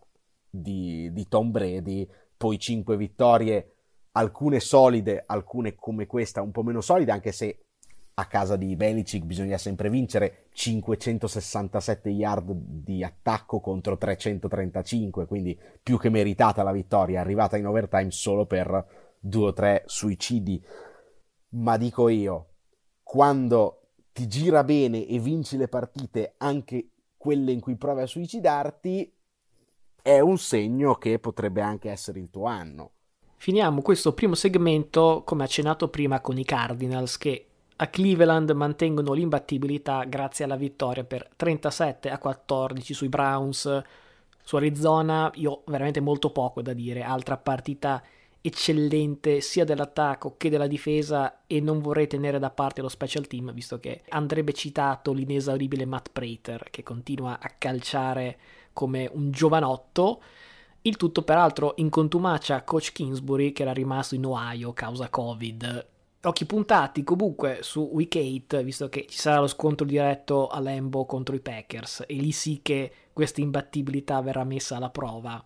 di, 0.49 1.13
di 1.13 1.29
Tom 1.29 1.51
Brady, 1.51 2.09
poi 2.37 2.59
cinque 2.59 2.97
vittorie, 2.97 3.75
alcune 4.13 4.61
solide, 4.61 5.23
alcune 5.27 5.75
come 5.75 6.07
questa 6.07 6.43
un 6.43 6.51
po' 6.51 6.63
meno 6.63 6.81
solide, 6.81 7.13
anche 7.13 7.33
se 7.33 7.67
a 8.19 8.27
casa 8.27 8.57
di 8.57 8.75
Belichick 8.77 9.27
bisogna 9.27 9.59
sempre 9.59 9.91
vincere 9.91 10.47
567 10.53 12.09
yard 12.09 12.51
di 12.51 13.05
attacco 13.05 13.61
contro 13.61 13.99
335, 13.99 15.27
quindi 15.27 15.59
più 15.83 15.99
che 15.99 16.09
meritata 16.09 16.63
la 16.63 16.73
vittoria, 16.73 17.21
arrivata 17.21 17.59
in 17.59 17.67
overtime 17.67 18.11
solo 18.11 18.47
per 18.47 19.15
due 19.21 19.49
o 19.49 19.53
tre 19.53 19.83
suicidi. 19.85 20.65
Ma 21.51 21.77
dico 21.77 22.09
io, 22.09 22.55
quando 23.03 23.86
ti 24.17 24.29
gira 24.29 24.65
bene 24.65 25.07
e 25.07 25.19
vinci 25.19 25.59
le 25.59 25.69
partite, 25.69 26.37
anche 26.39 26.89
quelle 27.19 27.53
in 27.53 27.61
cui 27.61 27.77
provi 27.77 28.01
a 28.01 28.07
suicidarti, 28.07 29.13
è 30.01 30.21
un 30.21 30.39
segno 30.39 30.95
che 30.95 31.19
potrebbe 31.19 31.61
anche 31.61 31.91
essere 31.91 32.19
il 32.19 32.31
tuo 32.31 32.47
anno. 32.47 32.93
Finiamo 33.37 33.83
questo 33.83 34.15
primo 34.15 34.35
segmento, 34.35 35.23
come 35.27 35.45
accennato 35.45 35.91
prima, 35.91 36.23
con 36.23 36.39
i 36.39 36.47
Cardinals 36.47 37.19
che 37.19 37.47
a 37.77 37.89
Cleveland 37.89 38.53
mantengono 38.53 39.13
l'imbattibilità 39.13 40.05
grazie 40.05 40.47
alla 40.47 40.57
vittoria 40.57 41.05
per 41.05 41.29
37 41.37 42.09
a 42.09 42.17
14 42.17 42.95
sui 42.95 43.11
Browns. 43.11 43.83
Su 44.43 44.57
Arizona 44.57 45.31
io 45.35 45.63
veramente 45.67 46.01
molto 46.01 46.31
poco 46.33 46.63
da 46.63 46.73
dire, 46.73 47.03
altra 47.03 47.37
partita 47.37 48.03
eccellente 48.47 49.41
sia 49.41 49.65
dell'attacco 49.65 50.37
che 50.37 50.49
della 50.49 50.69
difesa 50.69 51.43
e 51.49 51.61
non 51.61 51.81
vorrei 51.81 52.07
tenere 52.07 52.39
da 52.39 52.51
parte 52.51 52.81
lo 52.81 52.89
special 52.89 53.27
team 53.27 53.53
visto 53.53 53.81
che 53.81 54.03
andrebbe 54.11 54.53
citato 54.53 55.13
l'inesauribile 55.13 55.85
Matt 55.85 56.11
Prater 56.13 56.69
che 56.71 56.85
continua 56.85 57.41
a 57.41 57.49
calciare 57.59 58.39
come 58.73 59.11
un 59.13 59.33
giovanotto. 59.33 60.23
Il 60.83 60.97
tutto 60.97 61.23
peraltro 61.23 61.75
in 61.79 61.91
contumacia 61.91 62.63
coach 62.63 62.93
Kingsbury 62.93 63.51
che 63.51 63.63
era 63.63 63.73
rimasto 63.73 64.15
in 64.15 64.25
Ohio 64.25 64.73
causa 64.73 65.09
covid. 65.09 65.89
Occhi 66.23 66.47
puntati 66.47 67.03
comunque 67.03 67.59
su 67.63 67.81
Week 67.93 68.15
8 68.15 68.63
visto 68.63 68.89
che 68.89 69.07
ci 69.09 69.19
sarà 69.19 69.41
lo 69.41 69.49
scontro 69.49 69.85
diretto 69.85 70.47
a 70.47 70.61
Lambo 70.61 71.05
contro 71.05 71.35
i 71.35 71.41
Packers 71.41 72.05
e 72.07 72.15
lì 72.15 72.31
sì 72.31 72.61
che 72.63 72.93
questa 73.13 73.41
imbattibilità 73.41 74.21
verrà 74.21 74.45
messa 74.45 74.77
alla 74.77 74.91
prova 74.91 75.45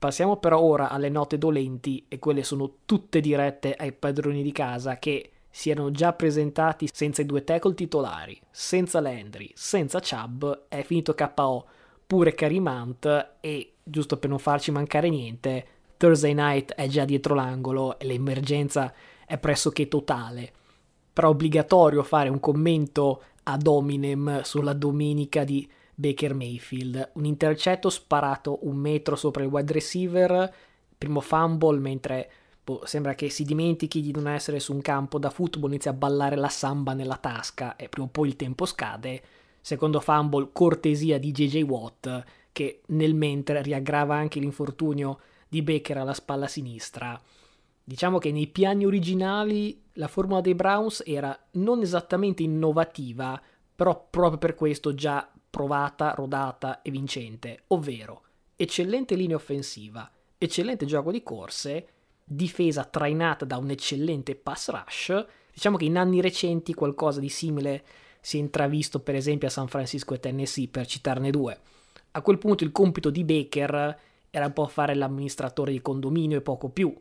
Passiamo 0.00 0.38
però 0.38 0.58
ora 0.58 0.88
alle 0.88 1.10
note 1.10 1.36
dolenti 1.36 2.06
e 2.08 2.18
quelle 2.18 2.42
sono 2.42 2.76
tutte 2.86 3.20
dirette 3.20 3.74
ai 3.74 3.92
padroni 3.92 4.42
di 4.42 4.50
casa 4.50 4.98
che 4.98 5.32
si 5.50 5.68
erano 5.68 5.90
già 5.90 6.14
presentati 6.14 6.88
senza 6.90 7.20
i 7.20 7.26
due 7.26 7.44
tackle 7.44 7.74
titolari, 7.74 8.40
senza 8.50 8.98
Landry, 8.98 9.50
senza 9.52 10.00
Chubb, 10.00 10.46
è 10.68 10.82
finito 10.84 11.14
KO 11.14 11.66
pure 12.06 12.32
Karimant 12.32 13.34
e, 13.40 13.74
giusto 13.82 14.16
per 14.16 14.30
non 14.30 14.38
farci 14.38 14.70
mancare 14.70 15.10
niente, 15.10 15.66
Thursday 15.98 16.32
Night 16.32 16.72
è 16.72 16.86
già 16.86 17.04
dietro 17.04 17.34
l'angolo 17.34 17.98
e 17.98 18.06
l'emergenza 18.06 18.94
è 19.26 19.36
pressoché 19.36 19.86
totale. 19.86 20.50
Però 21.12 21.28
è 21.28 21.30
obbligatorio 21.30 22.02
fare 22.04 22.30
un 22.30 22.40
commento 22.40 23.22
ad 23.42 23.66
hominem 23.66 24.40
sulla 24.44 24.72
domenica 24.72 25.44
di 25.44 25.68
Baker 26.00 26.34
Mayfield. 26.34 27.10
Un 27.14 27.26
intercetto 27.26 27.90
sparato 27.90 28.60
un 28.62 28.76
metro 28.76 29.16
sopra 29.16 29.42
il 29.42 29.50
wide 29.50 29.72
receiver, 29.72 30.52
primo 30.96 31.20
fumble 31.20 31.78
mentre 31.78 32.30
boh, 32.64 32.82
sembra 32.86 33.14
che 33.14 33.28
si 33.28 33.44
dimentichi 33.44 34.00
di 34.00 34.10
non 34.10 34.26
essere 34.26 34.60
su 34.60 34.72
un 34.72 34.80
campo 34.80 35.18
da 35.18 35.28
football, 35.28 35.70
inizia 35.70 35.90
a 35.90 35.94
ballare 35.94 36.36
la 36.36 36.48
samba 36.48 36.94
nella 36.94 37.18
tasca 37.18 37.76
e 37.76 37.88
prima 37.88 38.06
o 38.06 38.10
poi 38.10 38.28
il 38.28 38.36
tempo 38.36 38.64
scade. 38.64 39.22
Secondo 39.60 40.00
fumble, 40.00 40.48
cortesia 40.52 41.18
di 41.18 41.32
JJ 41.32 41.62
Watt 41.62 42.24
che 42.50 42.80
nel 42.86 43.14
mentre 43.14 43.62
riaggrava 43.62 44.16
anche 44.16 44.40
l'infortunio 44.40 45.20
di 45.48 45.60
Baker 45.60 45.98
alla 45.98 46.14
spalla 46.14 46.46
sinistra. 46.46 47.20
Diciamo 47.84 48.18
che 48.18 48.32
nei 48.32 48.46
piani 48.46 48.86
originali 48.86 49.82
la 49.94 50.08
formula 50.08 50.40
dei 50.40 50.54
Browns 50.54 51.02
era 51.04 51.38
non 51.52 51.82
esattamente 51.82 52.42
innovativa, 52.42 53.40
però 53.74 54.06
proprio 54.08 54.38
per 54.38 54.54
questo 54.54 54.94
già 54.94 55.30
provata, 55.50 56.14
rodata 56.14 56.80
e 56.80 56.90
vincente, 56.90 57.64
ovvero 57.68 58.22
eccellente 58.56 59.14
linea 59.14 59.36
offensiva, 59.36 60.10
eccellente 60.38 60.86
gioco 60.86 61.10
di 61.10 61.22
corse, 61.22 61.88
difesa 62.24 62.84
trainata 62.84 63.44
da 63.44 63.56
un 63.56 63.70
eccellente 63.70 64.36
pass 64.36 64.70
rush. 64.70 65.26
Diciamo 65.52 65.76
che 65.76 65.86
in 65.86 65.96
anni 65.98 66.20
recenti 66.20 66.72
qualcosa 66.74 67.20
di 67.20 67.28
simile 67.28 67.84
si 68.20 68.36
è 68.36 68.40
intravisto 68.40 69.00
per 69.00 69.14
esempio 69.14 69.48
a 69.48 69.50
San 69.50 69.66
Francisco 69.66 70.14
e 70.14 70.20
Tennessee, 70.20 70.68
per 70.68 70.86
citarne 70.86 71.30
due. 71.30 71.58
A 72.12 72.22
quel 72.22 72.38
punto 72.38 72.64
il 72.64 72.72
compito 72.72 73.10
di 73.10 73.24
Baker 73.24 73.98
era 74.30 74.46
un 74.46 74.52
po' 74.52 74.66
fare 74.66 74.94
l'amministratore 74.94 75.72
di 75.72 75.80
condominio 75.80 76.38
e 76.38 76.42
poco 76.42 76.68
più, 76.68 76.94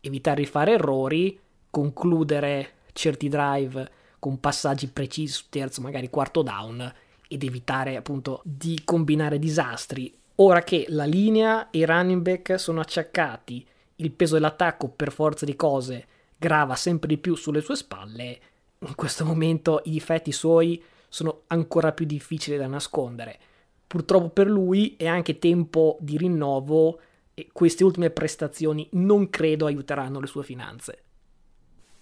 evitare 0.00 0.42
di 0.42 0.46
fare 0.46 0.72
errori, 0.72 1.38
concludere 1.70 2.72
certi 2.92 3.28
drive 3.28 3.90
con 4.18 4.40
passaggi 4.40 4.88
precisi 4.88 5.32
su 5.32 5.44
terzo, 5.48 5.80
magari 5.80 6.10
quarto 6.10 6.42
down 6.42 6.92
ed 7.34 7.42
evitare 7.42 7.96
appunto 7.96 8.40
di 8.44 8.82
combinare 8.84 9.40
disastri. 9.40 10.12
Ora 10.36 10.62
che 10.62 10.86
la 10.88 11.04
linea 11.04 11.70
e 11.70 11.78
i 11.78 11.84
running 11.84 12.22
back 12.22 12.58
sono 12.58 12.80
acciaccati, 12.80 13.66
il 13.96 14.10
peso 14.12 14.34
dell'attacco 14.34 14.88
per 14.88 15.12
forza 15.12 15.44
di 15.44 15.56
cose 15.56 16.06
grava 16.36 16.76
sempre 16.76 17.08
di 17.08 17.18
più 17.18 17.34
sulle 17.34 17.60
sue 17.60 17.76
spalle, 17.76 18.38
in 18.78 18.94
questo 18.94 19.24
momento 19.24 19.80
i 19.84 19.90
difetti 19.90 20.30
suoi 20.30 20.82
sono 21.08 21.42
ancora 21.48 21.92
più 21.92 22.06
difficili 22.06 22.56
da 22.56 22.66
nascondere. 22.66 23.38
Purtroppo 23.86 24.28
per 24.28 24.48
lui 24.48 24.94
è 24.96 25.06
anche 25.06 25.38
tempo 25.38 25.96
di 26.00 26.16
rinnovo 26.16 27.00
e 27.34 27.48
queste 27.52 27.82
ultime 27.82 28.10
prestazioni 28.10 28.88
non 28.92 29.30
credo 29.30 29.66
aiuteranno 29.66 30.20
le 30.20 30.26
sue 30.26 30.44
finanze. 30.44 31.02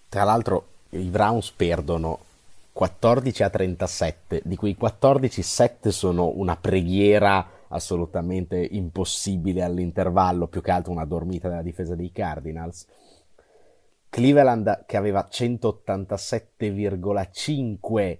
Tra 0.09 0.23
l'altro 0.23 0.67
i 0.89 1.09
Browns 1.09 1.51
perdono 1.51 2.19
14 2.73 3.43
a 3.43 3.49
37, 3.51 4.41
di 4.43 4.55
cui 4.55 4.75
14 4.75 5.43
7 5.43 5.91
sono 5.91 6.31
una 6.35 6.57
preghiera 6.57 7.67
assolutamente 7.67 8.57
impossibile 8.57 9.61
all'intervallo, 9.61 10.47
più 10.47 10.61
che 10.61 10.71
altro 10.71 10.91
una 10.91 11.05
dormita 11.05 11.49
della 11.49 11.61
difesa 11.61 11.93
dei 11.93 12.11
Cardinals. 12.11 12.87
Cleveland 14.09 14.85
che 14.85 14.97
aveva 14.97 15.27
187,5 15.31 18.17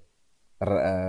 uh, 0.57 0.65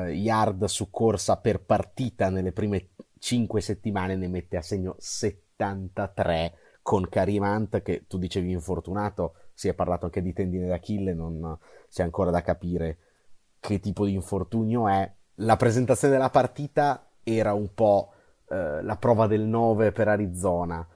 yard 0.09 0.65
su 0.65 0.91
corsa 0.91 1.37
per 1.37 1.61
partita 1.61 2.31
nelle 2.31 2.53
prime 2.53 2.89
5 3.19 3.61
settimane 3.61 4.17
ne 4.17 4.29
mette 4.29 4.57
a 4.59 4.63
segno 4.63 4.97
73 4.99 6.55
con 6.83 7.09
Karim 7.09 7.43
Hunt 7.43 7.83
che 7.83 8.07
tu 8.07 8.19
dicevi 8.19 8.51
infortunato, 8.51 9.35
si 9.55 9.69
è 9.69 9.75
parlato 9.75 10.05
anche 10.07 10.21
di 10.21 10.33
tendine 10.35 10.67
d'Achille, 10.67 11.15
non 11.15 11.57
c'è 11.91 12.03
ancora 12.03 12.31
da 12.31 12.43
capire 12.43 12.99
che 13.65 13.81
tipo 13.81 14.05
di 14.05 14.13
infortunio 14.13 14.89
è. 14.89 15.11
La 15.37 15.57
presentazione 15.57 16.13
della 16.13 16.29
partita 16.29 17.09
era 17.23 17.55
un 17.55 17.73
po' 17.73 18.13
eh, 18.51 18.83
la 18.83 18.97
prova 18.97 19.27
del 19.27 19.41
9 19.41 19.91
per 19.91 20.09
Arizona. 20.09 20.87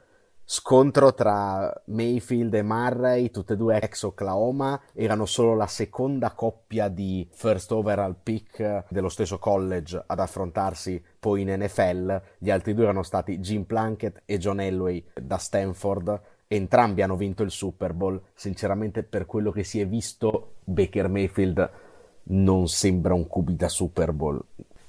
scontro 0.51 1.13
tra 1.13 1.71
Mayfield 1.87 2.55
e 2.55 2.63
Murray, 2.63 3.31
tutte 3.31 3.53
e 3.53 3.57
due 3.57 3.79
ex 3.83 4.03
Oklahoma, 4.05 4.81
erano 4.95 5.27
solo 5.27 5.55
la 5.55 5.67
seconda 5.67 6.31
coppia 6.33 6.89
di 6.89 7.29
first 7.33 7.71
overall 7.73 8.17
pick 8.23 8.85
dello 8.89 9.11
stesso 9.11 9.39
college 9.39 10.03
ad 10.07 10.21
affrontarsi 10.21 11.03
poi 11.19 11.43
in 11.43 11.55
NFL. 11.55 12.23
Gli 12.39 12.51
altri 12.51 12.73
due 12.73 12.85
erano 12.85 13.03
stati 13.03 13.41
Jim 13.41 13.65
Plunkett 13.65 14.23
e 14.25 14.39
John 14.39 14.61
Elway 14.61 15.05
da 15.15 15.37
Stanford. 15.37 16.21
Entrambi 16.47 17.03
hanno 17.03 17.17
vinto 17.17 17.43
il 17.43 17.51
Super 17.51 17.93
Bowl. 17.93 18.19
Sinceramente, 18.35 19.03
per 19.03 19.27
quello 19.27 19.51
che 19.51 19.65
si 19.65 19.81
è 19.81 19.87
visto, 19.87 20.57
Baker 20.65 21.09
Mayfield 21.09 21.87
non 22.29 22.69
sembra 22.69 23.15
un 23.15 23.27
QB 23.27 23.51
da 23.51 23.69
Super 23.69 24.13
Bowl. 24.13 24.43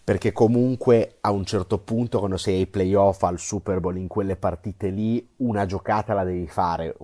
Perché 0.03 0.31
comunque 0.31 1.17
a 1.21 1.29
un 1.29 1.45
certo 1.45 1.77
punto 1.77 2.17
quando 2.17 2.37
sei 2.37 2.55
ai 2.55 2.67
playoff 2.67 3.21
al 3.23 3.37
Super 3.37 3.79
Bowl 3.79 3.97
in 3.97 4.07
quelle 4.07 4.35
partite 4.35 4.89
lì 4.89 5.35
una 5.37 5.67
giocata 5.67 6.13
la 6.13 6.23
devi 6.23 6.47
fare. 6.47 6.97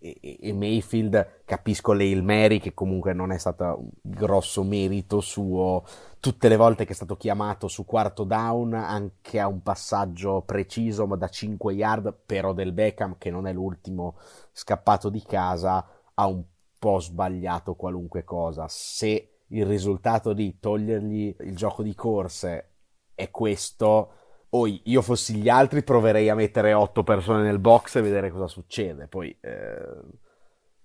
E, 0.00 0.52
Mayfield 0.52 1.42
capisco 1.44 1.92
l'Hail 1.92 2.24
Mary 2.24 2.58
che 2.58 2.74
comunque 2.74 3.12
non 3.12 3.30
è 3.30 3.38
stato 3.38 3.78
un 3.78 3.90
grosso 4.00 4.64
merito 4.64 5.20
suo. 5.20 5.84
Tutte 6.18 6.48
le 6.48 6.56
volte 6.56 6.84
che 6.84 6.92
è 6.92 6.96
stato 6.96 7.16
chiamato 7.16 7.68
su 7.68 7.84
quarto 7.84 8.24
down 8.24 8.74
anche 8.74 9.38
a 9.38 9.46
un 9.46 9.62
passaggio 9.62 10.42
preciso 10.42 11.06
ma 11.06 11.14
da 11.14 11.28
5 11.28 11.72
yard 11.72 12.12
però 12.26 12.52
del 12.52 12.72
Beckham 12.72 13.16
che 13.18 13.30
non 13.30 13.46
è 13.46 13.52
l'ultimo 13.52 14.16
scappato 14.50 15.08
di 15.10 15.22
casa 15.22 15.86
ha 16.14 16.26
un 16.26 16.42
po' 16.76 16.98
sbagliato 16.98 17.74
qualunque 17.74 18.24
cosa. 18.24 18.66
Se 18.68 19.31
il 19.52 19.66
risultato 19.66 20.32
di 20.32 20.58
togliergli 20.58 21.36
il 21.40 21.56
gioco 21.56 21.82
di 21.82 21.94
corse 21.94 22.70
è 23.14 23.30
questo, 23.30 24.12
poi 24.48 24.80
io 24.84 25.02
fossi 25.02 25.36
gli 25.36 25.48
altri 25.48 25.82
proverei 25.82 26.28
a 26.28 26.34
mettere 26.34 26.72
otto 26.72 27.02
persone 27.02 27.42
nel 27.42 27.58
box 27.58 27.96
e 27.96 28.02
vedere 28.02 28.30
cosa 28.30 28.48
succede. 28.48 29.06
Poi 29.06 29.36
eh, 29.40 30.00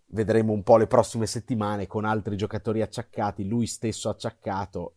vedremo 0.07 0.53
un 0.53 0.63
po' 0.63 0.77
le 0.77 0.87
prossime 0.87 1.25
settimane 1.25 1.87
con 1.87 2.05
altri 2.05 2.35
giocatori 2.35 2.81
acciaccati, 2.81 3.47
lui 3.47 3.65
stesso 3.65 4.09
acciaccato. 4.09 4.95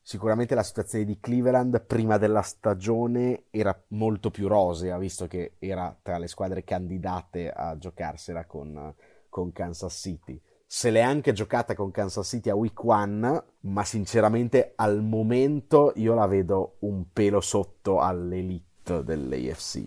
Sicuramente 0.00 0.54
la 0.54 0.62
situazione 0.62 1.04
di 1.04 1.20
Cleveland 1.20 1.84
prima 1.84 2.16
della 2.16 2.40
stagione 2.40 3.44
era 3.50 3.78
molto 3.88 4.30
più 4.30 4.48
rosea, 4.48 4.96
visto 4.96 5.26
che 5.26 5.56
era 5.58 5.96
tra 6.00 6.16
le 6.16 6.28
squadre 6.28 6.64
candidate 6.64 7.50
a 7.50 7.76
giocarsela 7.76 8.46
con, 8.46 8.94
con 9.28 9.52
Kansas 9.52 9.94
City 9.94 10.40
se 10.70 10.90
l'è 10.90 11.00
anche 11.00 11.32
giocata 11.32 11.74
con 11.74 11.90
Kansas 11.90 12.28
City 12.28 12.50
a 12.50 12.54
week 12.54 12.84
one, 12.84 13.42
ma 13.60 13.84
sinceramente 13.84 14.74
al 14.76 15.02
momento 15.02 15.94
io 15.96 16.12
la 16.12 16.26
vedo 16.26 16.76
un 16.80 17.04
pelo 17.10 17.40
sotto 17.40 18.00
all'elite 18.00 19.02
dell'AFC. 19.02 19.86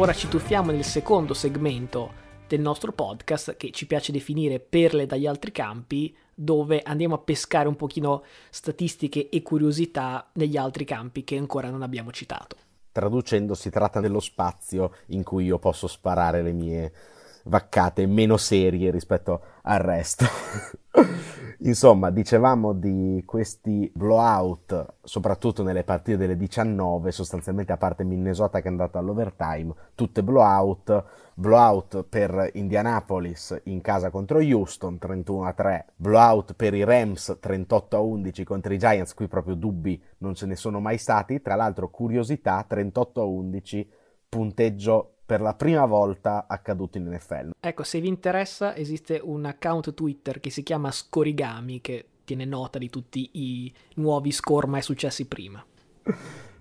Ora 0.00 0.14
ci 0.14 0.28
tuffiamo 0.28 0.70
nel 0.70 0.82
secondo 0.82 1.34
segmento 1.34 2.10
del 2.48 2.60
nostro 2.60 2.90
podcast 2.90 3.58
che 3.58 3.70
ci 3.70 3.86
piace 3.86 4.12
definire 4.12 4.58
perle 4.58 5.04
dagli 5.04 5.26
altri 5.26 5.52
campi, 5.52 6.16
dove 6.34 6.80
andiamo 6.80 7.16
a 7.16 7.18
pescare 7.18 7.68
un 7.68 7.76
pochino 7.76 8.24
statistiche 8.48 9.28
e 9.28 9.42
curiosità 9.42 10.30
negli 10.32 10.56
altri 10.56 10.86
campi 10.86 11.22
che 11.22 11.36
ancora 11.36 11.68
non 11.68 11.82
abbiamo 11.82 12.12
citato. 12.12 12.56
Traducendo 12.90 13.52
si 13.52 13.68
tratta 13.68 14.00
dello 14.00 14.20
spazio 14.20 14.94
in 15.08 15.22
cui 15.22 15.44
io 15.44 15.58
posso 15.58 15.86
sparare 15.86 16.40
le 16.40 16.52
mie 16.52 16.92
vaccate 17.44 18.06
meno 18.06 18.38
serie 18.38 18.90
rispetto 18.90 19.42
al 19.70 19.78
resto. 19.78 20.24
Insomma, 21.62 22.10
dicevamo 22.10 22.72
di 22.72 23.22
questi 23.26 23.90
blowout, 23.94 24.94
soprattutto 25.02 25.62
nelle 25.62 25.84
partite 25.84 26.16
delle 26.16 26.36
19, 26.36 27.12
sostanzialmente 27.12 27.72
a 27.72 27.76
parte 27.76 28.02
Minnesota 28.02 28.60
che 28.60 28.68
è 28.68 28.70
andato 28.70 28.96
all'overtime, 28.96 29.72
tutte 29.94 30.22
blowout, 30.22 31.04
blowout 31.34 32.02
per 32.04 32.50
Indianapolis 32.54 33.60
in 33.64 33.82
casa 33.82 34.10
contro 34.10 34.38
Houston 34.38 34.98
31-3, 35.00 35.84
blowout 35.96 36.54
per 36.54 36.74
i 36.74 36.82
Rams 36.82 37.38
38-11 37.40 38.42
contro 38.44 38.72
i 38.72 38.78
Giants, 38.78 39.12
qui 39.12 39.28
proprio 39.28 39.54
dubbi 39.54 40.02
non 40.18 40.34
ce 40.34 40.46
ne 40.46 40.56
sono 40.56 40.80
mai 40.80 40.96
stati, 40.96 41.42
tra 41.42 41.56
l'altro 41.56 41.90
curiosità 41.90 42.66
38-11 42.68 43.86
punteggio 44.30 45.16
per 45.30 45.40
la 45.40 45.54
prima 45.54 45.84
volta 45.84 46.46
accaduto 46.48 46.98
in 46.98 47.04
NFL. 47.04 47.52
Ecco, 47.60 47.84
se 47.84 48.00
vi 48.00 48.08
interessa, 48.08 48.74
esiste 48.74 49.20
un 49.22 49.44
account 49.44 49.94
Twitter 49.94 50.40
che 50.40 50.50
si 50.50 50.64
chiama 50.64 50.90
Scorigami 50.90 51.80
che 51.80 52.06
tiene 52.24 52.44
nota 52.44 52.78
di 52.78 52.90
tutti 52.90 53.30
i 53.34 53.72
nuovi 53.94 54.32
score 54.32 54.66
mai 54.66 54.82
successi 54.82 55.28
prima. 55.28 55.64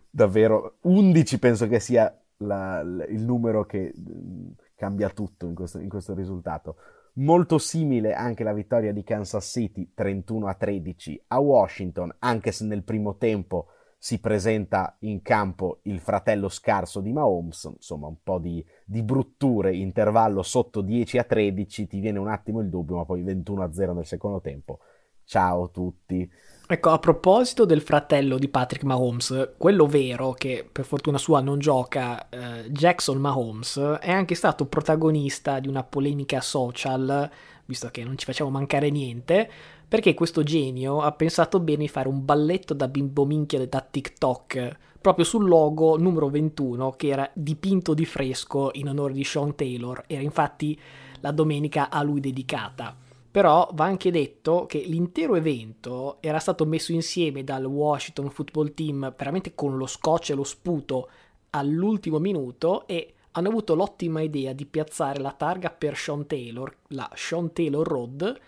Davvero, 0.07 0.75
11 0.81 1.39
penso 1.39 1.67
che 1.67 1.79
sia 1.79 2.15
la, 2.37 2.81
il 2.81 3.23
numero 3.23 3.65
che 3.65 3.91
mm, 3.91 4.49
cambia 4.75 5.09
tutto 5.09 5.47
in 5.47 5.55
questo, 5.55 5.79
in 5.79 5.89
questo 5.89 6.13
risultato. 6.13 6.75
Molto 7.13 7.57
simile 7.57 8.13
anche 8.13 8.43
la 8.43 8.53
vittoria 8.53 8.93
di 8.93 9.03
Kansas 9.03 9.49
City 9.49 9.93
31 9.95 10.45
a 10.45 10.53
13 10.53 11.23
a 11.29 11.39
Washington, 11.39 12.17
anche 12.19 12.51
se 12.51 12.65
nel 12.65 12.83
primo 12.83 13.17
tempo 13.17 13.69
si 14.01 14.19
presenta 14.19 14.95
in 14.99 15.21
campo 15.21 15.79
il 15.83 15.99
fratello 15.99 16.47
scarso 16.47 17.01
di 17.01 17.11
Mahomes, 17.11 17.65
insomma 17.75 18.07
un 18.07 18.15
po' 18.23 18.39
di, 18.39 18.65
di, 18.85 19.03
brutture, 19.03 19.75
intervallo 19.75 20.41
sotto 20.41 20.79
10 20.79 21.17
a 21.17 21.25
13, 21.25 21.85
ti 21.85 21.99
viene 21.99 22.17
un 22.17 22.29
attimo 22.29 22.61
il 22.61 22.69
dubbio, 22.69 22.95
ma 22.95 23.03
poi 23.03 23.21
21 23.23 23.61
a 23.61 23.73
0 23.73 23.93
nel 23.93 24.05
secondo 24.05 24.39
tempo. 24.39 24.79
Ciao 25.25 25.65
a 25.65 25.67
tutti. 25.67 26.27
Ecco, 26.65 26.89
a 26.91 26.97
proposito 26.97 27.65
del 27.65 27.81
fratello 27.81 28.37
di 28.37 28.47
Patrick 28.47 28.85
Mahomes, 28.85 29.55
quello 29.57 29.85
vero 29.85 30.31
che 30.31 30.67
per 30.71 30.85
fortuna 30.85 31.17
sua 31.17 31.41
non 31.41 31.59
gioca, 31.59 32.29
eh, 32.29 32.71
Jackson 32.71 33.17
Mahomes, 33.17 33.97
è 33.99 34.11
anche 34.11 34.33
stato 34.33 34.65
protagonista 34.65 35.59
di 35.59 35.67
una 35.67 35.83
polemica 35.83 36.39
social, 36.39 37.29
visto 37.65 37.89
che 37.89 38.03
non 38.03 38.17
ci 38.17 38.25
facciamo 38.25 38.49
mancare 38.49 38.89
niente, 38.89 39.49
perché 39.89 40.13
questo 40.13 40.43
genio 40.43 41.01
ha 41.01 41.11
pensato 41.11 41.59
bene 41.59 41.79
di 41.79 41.87
fare 41.89 42.07
un 42.07 42.23
balletto 42.23 42.75
da 42.75 42.87
bimbo 42.87 43.25
minchia 43.25 43.67
da 43.67 43.81
TikTok 43.81 44.77
proprio 45.01 45.25
sul 45.25 45.47
logo 45.47 45.97
numero 45.97 46.29
21 46.29 46.91
che 46.91 47.07
era 47.07 47.29
dipinto 47.33 47.95
di 47.95 48.05
fresco 48.05 48.69
in 48.73 48.89
onore 48.89 49.13
di 49.13 49.23
Sean 49.23 49.55
Taylor, 49.55 50.03
era 50.07 50.21
infatti 50.21 50.79
la 51.21 51.31
domenica 51.31 51.89
a 51.89 52.03
lui 52.03 52.19
dedicata. 52.19 52.95
Però 53.31 53.69
va 53.73 53.85
anche 53.85 54.11
detto 54.11 54.65
che 54.67 54.79
l'intero 54.79 55.35
evento 55.35 56.17
era 56.19 56.39
stato 56.39 56.65
messo 56.65 56.91
insieme 56.91 57.43
dal 57.43 57.65
Washington 57.65 58.29
Football 58.29 58.73
Team 58.73 59.13
veramente 59.17 59.53
con 59.55 59.77
lo 59.77 59.85
scotch 59.85 60.31
e 60.31 60.33
lo 60.35 60.43
sputo 60.43 61.09
all'ultimo 61.51 62.19
minuto 62.19 62.87
e 62.87 63.13
hanno 63.31 63.49
avuto 63.49 63.75
l'ottima 63.75 64.21
idea 64.21 64.53
di 64.53 64.65
piazzare 64.65 65.19
la 65.19 65.31
targa 65.31 65.69
per 65.69 65.95
Sean 65.95 66.25
Taylor, 66.25 66.75
la 66.89 67.09
Sean 67.13 67.53
Taylor 67.53 67.87
Road, 67.87 68.39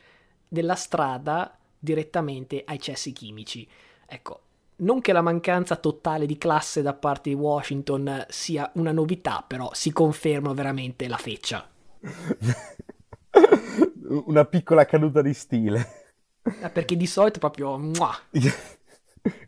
della 0.51 0.75
strada 0.75 1.57
direttamente 1.79 2.63
ai 2.65 2.77
cessi 2.77 3.13
chimici. 3.13 3.65
Ecco, 4.05 4.41
non 4.77 4.99
che 4.99 5.13
la 5.13 5.21
mancanza 5.21 5.77
totale 5.77 6.25
di 6.25 6.37
classe 6.37 6.81
da 6.81 6.93
parte 6.93 7.29
di 7.29 7.35
Washington 7.35 8.25
sia 8.27 8.69
una 8.73 8.91
novità, 8.91 9.45
però 9.47 9.69
si 9.73 9.93
conferma 9.93 10.51
veramente 10.51 11.07
la 11.07 11.15
feccia. 11.15 11.69
una 14.25 14.43
piccola 14.43 14.83
caduta 14.83 15.21
di 15.21 15.33
stile. 15.33 15.87
Eh, 16.41 16.69
perché 16.69 16.97
di 16.97 17.07
solito 17.07 17.39
proprio... 17.39 17.79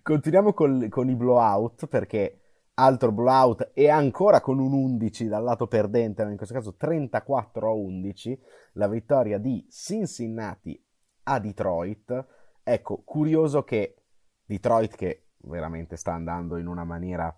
Continuiamo 0.01 0.53
con, 0.53 0.87
con 0.87 1.09
i 1.09 1.15
blowout 1.15 1.87
perché 1.87 2.39
altro 2.75 3.11
blowout 3.11 3.71
e 3.73 3.89
ancora 3.89 4.39
con 4.39 4.59
un 4.59 4.71
11 4.71 5.27
dal 5.27 5.43
lato 5.43 5.67
perdente, 5.67 6.23
in 6.23 6.37
questo 6.37 6.55
caso 6.55 6.75
34 6.75 7.67
a 7.67 7.73
11, 7.73 8.39
la 8.73 8.87
vittoria 8.87 9.37
di 9.37 9.67
Cincinnati 9.69 10.81
a 11.23 11.39
Detroit. 11.39 12.25
Ecco, 12.63 13.01
curioso 13.03 13.63
che 13.63 13.95
Detroit, 14.45 14.95
che 14.95 15.27
veramente 15.43 15.95
sta 15.95 16.13
andando 16.13 16.57
in 16.57 16.67
una 16.67 16.83
maniera 16.83 17.35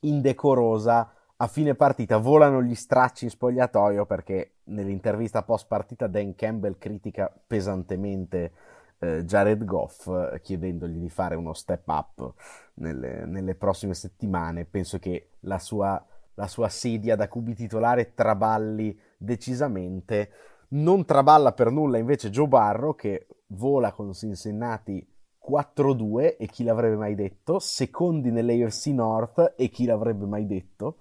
indecorosa, 0.00 1.12
a 1.40 1.46
fine 1.46 1.74
partita 1.74 2.16
volano 2.16 2.62
gli 2.62 2.74
stracci 2.74 3.24
in 3.24 3.30
spogliatoio 3.30 4.06
perché 4.06 4.54
nell'intervista 4.64 5.42
post 5.42 5.68
partita 5.68 6.08
Dan 6.08 6.34
Campbell 6.34 6.78
critica 6.78 7.32
pesantemente 7.46 8.52
eh, 8.98 9.24
Jared 9.24 9.64
Goff 9.64 10.40
chiedendogli 10.40 10.98
di 10.98 11.08
fare 11.08 11.36
uno 11.36 11.52
step 11.52 11.86
up 11.86 12.32
nelle, 12.74 13.24
nelle 13.24 13.54
prossime 13.54 13.94
settimane. 13.94 14.64
Penso 14.64 14.98
che 14.98 15.30
la 15.40 15.60
sua, 15.60 16.04
la 16.34 16.48
sua 16.48 16.68
sedia 16.68 17.14
da 17.14 17.28
cubi 17.28 17.54
titolare 17.54 18.14
traballi 18.14 18.98
decisamente 19.16 20.30
non 20.70 21.04
traballa 21.04 21.52
per 21.52 21.70
nulla 21.70 21.98
invece 21.98 22.30
Joe 22.30 22.48
Barro 22.48 22.94
che 22.94 23.26
vola 23.48 23.92
con 23.92 24.12
Cincinnati 24.12 25.06
4-2 25.48 26.36
e 26.36 26.46
chi 26.46 26.62
l'avrebbe 26.62 26.96
mai 26.96 27.14
detto, 27.14 27.58
secondi 27.58 28.30
nell'AFC 28.30 28.86
North 28.88 29.54
e 29.56 29.68
chi 29.68 29.86
l'avrebbe 29.86 30.26
mai 30.26 30.46
detto, 30.46 30.98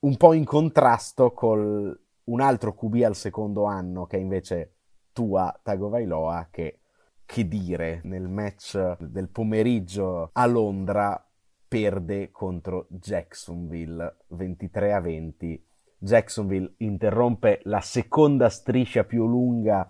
un 0.00 0.16
po' 0.16 0.32
in 0.32 0.44
contrasto 0.44 1.32
con 1.32 1.98
un 2.24 2.40
altro 2.40 2.74
QB 2.74 2.94
al 3.04 3.14
secondo 3.14 3.64
anno 3.64 4.06
che 4.06 4.16
è 4.16 4.20
invece 4.20 4.74
Tua 5.12 5.56
Tagovailoa 5.62 6.48
che, 6.50 6.80
che 7.24 7.46
dire, 7.46 8.00
nel 8.04 8.28
match 8.28 8.96
del 8.98 9.28
pomeriggio 9.28 10.30
a 10.32 10.46
Londra 10.46 11.24
perde 11.68 12.30
contro 12.32 12.86
Jacksonville 12.88 14.16
23 14.28 14.92
a 14.92 15.00
20. 15.00 15.66
Jacksonville 16.02 16.74
interrompe 16.78 17.60
la 17.64 17.82
seconda 17.82 18.48
striscia 18.48 19.04
più 19.04 19.26
lunga 19.26 19.88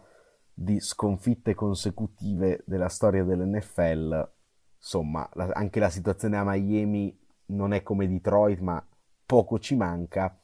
di 0.53 0.81
sconfitte 0.81 1.55
consecutive 1.55 2.65
della 2.67 2.89
storia 2.89 3.23
dell'NFL. 3.23 4.29
Insomma, 4.77 5.29
la, 5.35 5.51
anche 5.53 5.79
la 5.79 5.89
situazione 5.89 6.37
a 6.37 6.43
Miami 6.45 7.17
non 7.47 7.73
è 7.73 7.85
come 7.85 8.09
Detroit, 8.09 8.59
ma 8.59 8.85
poco 9.25 9.61
ci 9.61 9.77
manca. 9.77 10.37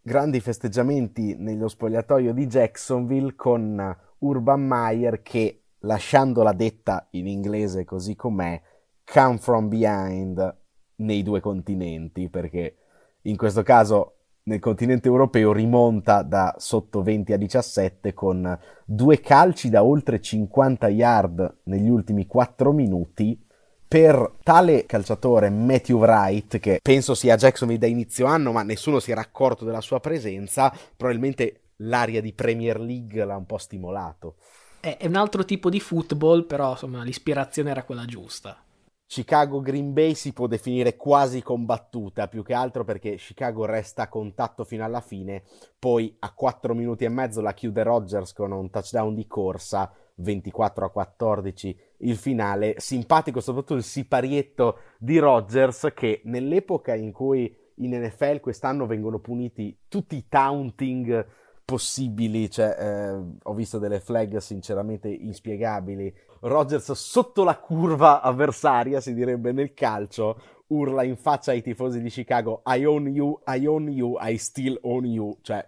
Grandi 0.00 0.38
festeggiamenti 0.38 1.34
nello 1.36 1.66
spogliatoio 1.66 2.32
di 2.32 2.46
Jacksonville 2.46 3.34
con 3.34 3.96
Urban 4.18 4.60
Meyer 4.64 5.22
che, 5.22 5.64
lasciandola 5.80 6.52
detta 6.52 7.08
in 7.10 7.26
inglese 7.26 7.84
così 7.84 8.14
com'è, 8.14 8.62
come 9.04 9.38
from 9.38 9.68
behind 9.68 10.56
nei 10.96 11.24
due 11.24 11.40
continenti, 11.40 12.28
perché 12.28 12.76
in 13.22 13.36
questo 13.36 13.62
caso 13.64 14.17
nel 14.48 14.60
continente 14.60 15.08
europeo 15.08 15.52
rimonta 15.52 16.22
da 16.22 16.54
sotto 16.58 17.02
20 17.02 17.34
a 17.34 17.36
17 17.36 18.14
con 18.14 18.58
due 18.84 19.20
calci 19.20 19.68
da 19.68 19.84
oltre 19.84 20.20
50 20.20 20.88
yard 20.88 21.58
negli 21.64 21.88
ultimi 21.88 22.26
4 22.26 22.72
minuti 22.72 23.38
per 23.86 24.36
tale 24.42 24.86
calciatore 24.86 25.50
Matthew 25.50 25.98
Wright, 25.98 26.58
che 26.58 26.80
penso 26.82 27.14
sia 27.14 27.36
Jacksonville 27.36 27.80
da 27.80 27.86
inizio 27.86 28.26
anno, 28.26 28.52
ma 28.52 28.62
nessuno 28.62 29.00
si 29.00 29.10
era 29.10 29.20
accorto 29.20 29.64
della 29.64 29.80
sua 29.80 30.00
presenza, 30.00 30.72
probabilmente 30.96 31.60
l'aria 31.76 32.20
di 32.20 32.32
Premier 32.32 32.80
League 32.80 33.24
l'ha 33.24 33.36
un 33.36 33.46
po' 33.46 33.58
stimolato. 33.58 34.36
È 34.80 35.06
un 35.06 35.16
altro 35.16 35.44
tipo 35.44 35.68
di 35.70 35.80
football, 35.80 36.46
però 36.46 36.72
insomma 36.72 37.02
l'ispirazione 37.02 37.70
era 37.70 37.82
quella 37.82 38.04
giusta. 38.04 38.62
Chicago 39.08 39.62
Green 39.62 39.94
Bay 39.94 40.14
si 40.14 40.34
può 40.34 40.46
definire 40.46 40.94
quasi 40.94 41.42
combattuta, 41.42 42.28
più 42.28 42.42
che 42.42 42.52
altro 42.52 42.84
perché 42.84 43.14
Chicago 43.14 43.64
resta 43.64 44.02
a 44.02 44.08
contatto 44.08 44.64
fino 44.64 44.84
alla 44.84 45.00
fine, 45.00 45.44
poi 45.78 46.14
a 46.18 46.30
4 46.30 46.74
minuti 46.74 47.04
e 47.04 47.08
mezzo 47.08 47.40
la 47.40 47.54
chiude 47.54 47.82
Rodgers 47.84 48.34
con 48.34 48.52
un 48.52 48.68
touchdown 48.68 49.14
di 49.14 49.26
corsa, 49.26 49.90
24 50.16 50.84
a 50.84 50.90
14 50.90 51.78
il 52.00 52.16
finale, 52.16 52.74
simpatico 52.76 53.40
soprattutto 53.40 53.76
il 53.76 53.82
siparietto 53.82 54.80
di 54.98 55.16
Rodgers 55.18 55.90
che 55.94 56.20
nell'epoca 56.24 56.94
in 56.94 57.10
cui 57.10 57.56
in 57.76 57.98
NFL 57.98 58.40
quest'anno 58.40 58.84
vengono 58.84 59.20
puniti 59.20 59.74
tutti 59.88 60.16
i 60.16 60.28
taunting 60.28 61.26
possibili, 61.64 62.50
cioè 62.50 62.76
eh, 62.78 63.22
ho 63.42 63.54
visto 63.54 63.78
delle 63.78 64.00
flag 64.00 64.36
sinceramente 64.36 65.08
inspiegabili 65.08 66.14
Rodgers 66.40 66.92
sotto 66.92 67.44
la 67.44 67.56
curva 67.58 68.20
avversaria, 68.20 69.00
si 69.00 69.14
direbbe 69.14 69.52
nel 69.52 69.74
calcio, 69.74 70.40
urla 70.68 71.02
in 71.02 71.16
faccia 71.16 71.52
ai 71.52 71.62
tifosi 71.62 72.00
di 72.00 72.10
Chicago 72.10 72.62
I 72.66 72.84
own 72.84 73.06
you, 73.08 73.40
I 73.46 73.66
own 73.66 73.88
you, 73.88 74.16
I 74.20 74.36
still 74.36 74.78
own 74.82 75.04
you, 75.04 75.38
cioè 75.42 75.66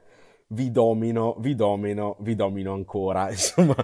vi 0.53 0.71
domino, 0.71 1.37
vi 1.39 1.55
domino, 1.55 2.17
vi 2.21 2.35
domino 2.35 2.73
ancora. 2.73 3.31
Insomma, 3.31 3.77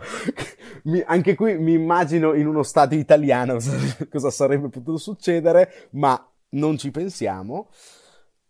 mi, 0.84 1.02
anche 1.04 1.34
qui 1.34 1.58
mi 1.58 1.72
immagino 1.72 2.34
in 2.34 2.46
uno 2.46 2.62
stadio 2.62 2.98
italiano 2.98 3.58
cosa 4.10 4.30
sarebbe 4.30 4.68
potuto 4.68 4.98
succedere, 4.98 5.88
ma 5.92 6.28
non 6.50 6.76
ci 6.76 6.90
pensiamo. 6.90 7.68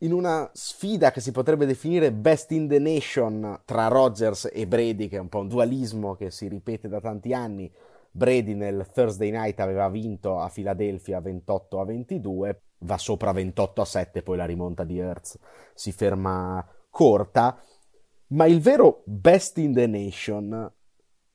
In 0.00 0.12
una 0.12 0.50
sfida 0.52 1.10
che 1.10 1.20
si 1.20 1.32
potrebbe 1.32 1.64
definire 1.64 2.12
best 2.12 2.50
in 2.50 2.68
the 2.68 2.78
nation 2.78 3.60
tra 3.64 3.88
Rodgers 3.88 4.50
e 4.52 4.66
Brady, 4.66 5.08
che 5.08 5.16
è 5.16 5.20
un 5.20 5.28
po' 5.28 5.38
un 5.38 5.48
dualismo 5.48 6.14
che 6.14 6.30
si 6.30 6.48
ripete 6.48 6.86
da 6.88 7.00
tanti 7.00 7.32
anni, 7.32 7.70
Brady 8.16 8.54
nel 8.54 8.88
Thursday 8.94 9.30
night 9.30 9.60
aveva 9.60 9.90
vinto 9.90 10.40
a 10.40 10.48
Filadelfia 10.48 11.20
28 11.20 11.80
a 11.80 11.84
22, 11.84 12.62
va 12.78 12.96
sopra 12.96 13.30
28 13.30 13.82
a 13.82 13.84
7, 13.84 14.22
poi 14.22 14.38
la 14.38 14.46
rimonta 14.46 14.84
di 14.84 14.98
Hertz 14.98 15.38
si 15.74 15.92
ferma 15.92 16.66
corta, 16.88 17.62
ma 18.28 18.46
il 18.46 18.62
vero 18.62 19.02
best 19.04 19.58
in 19.58 19.74
the 19.74 19.86
nation 19.86 20.72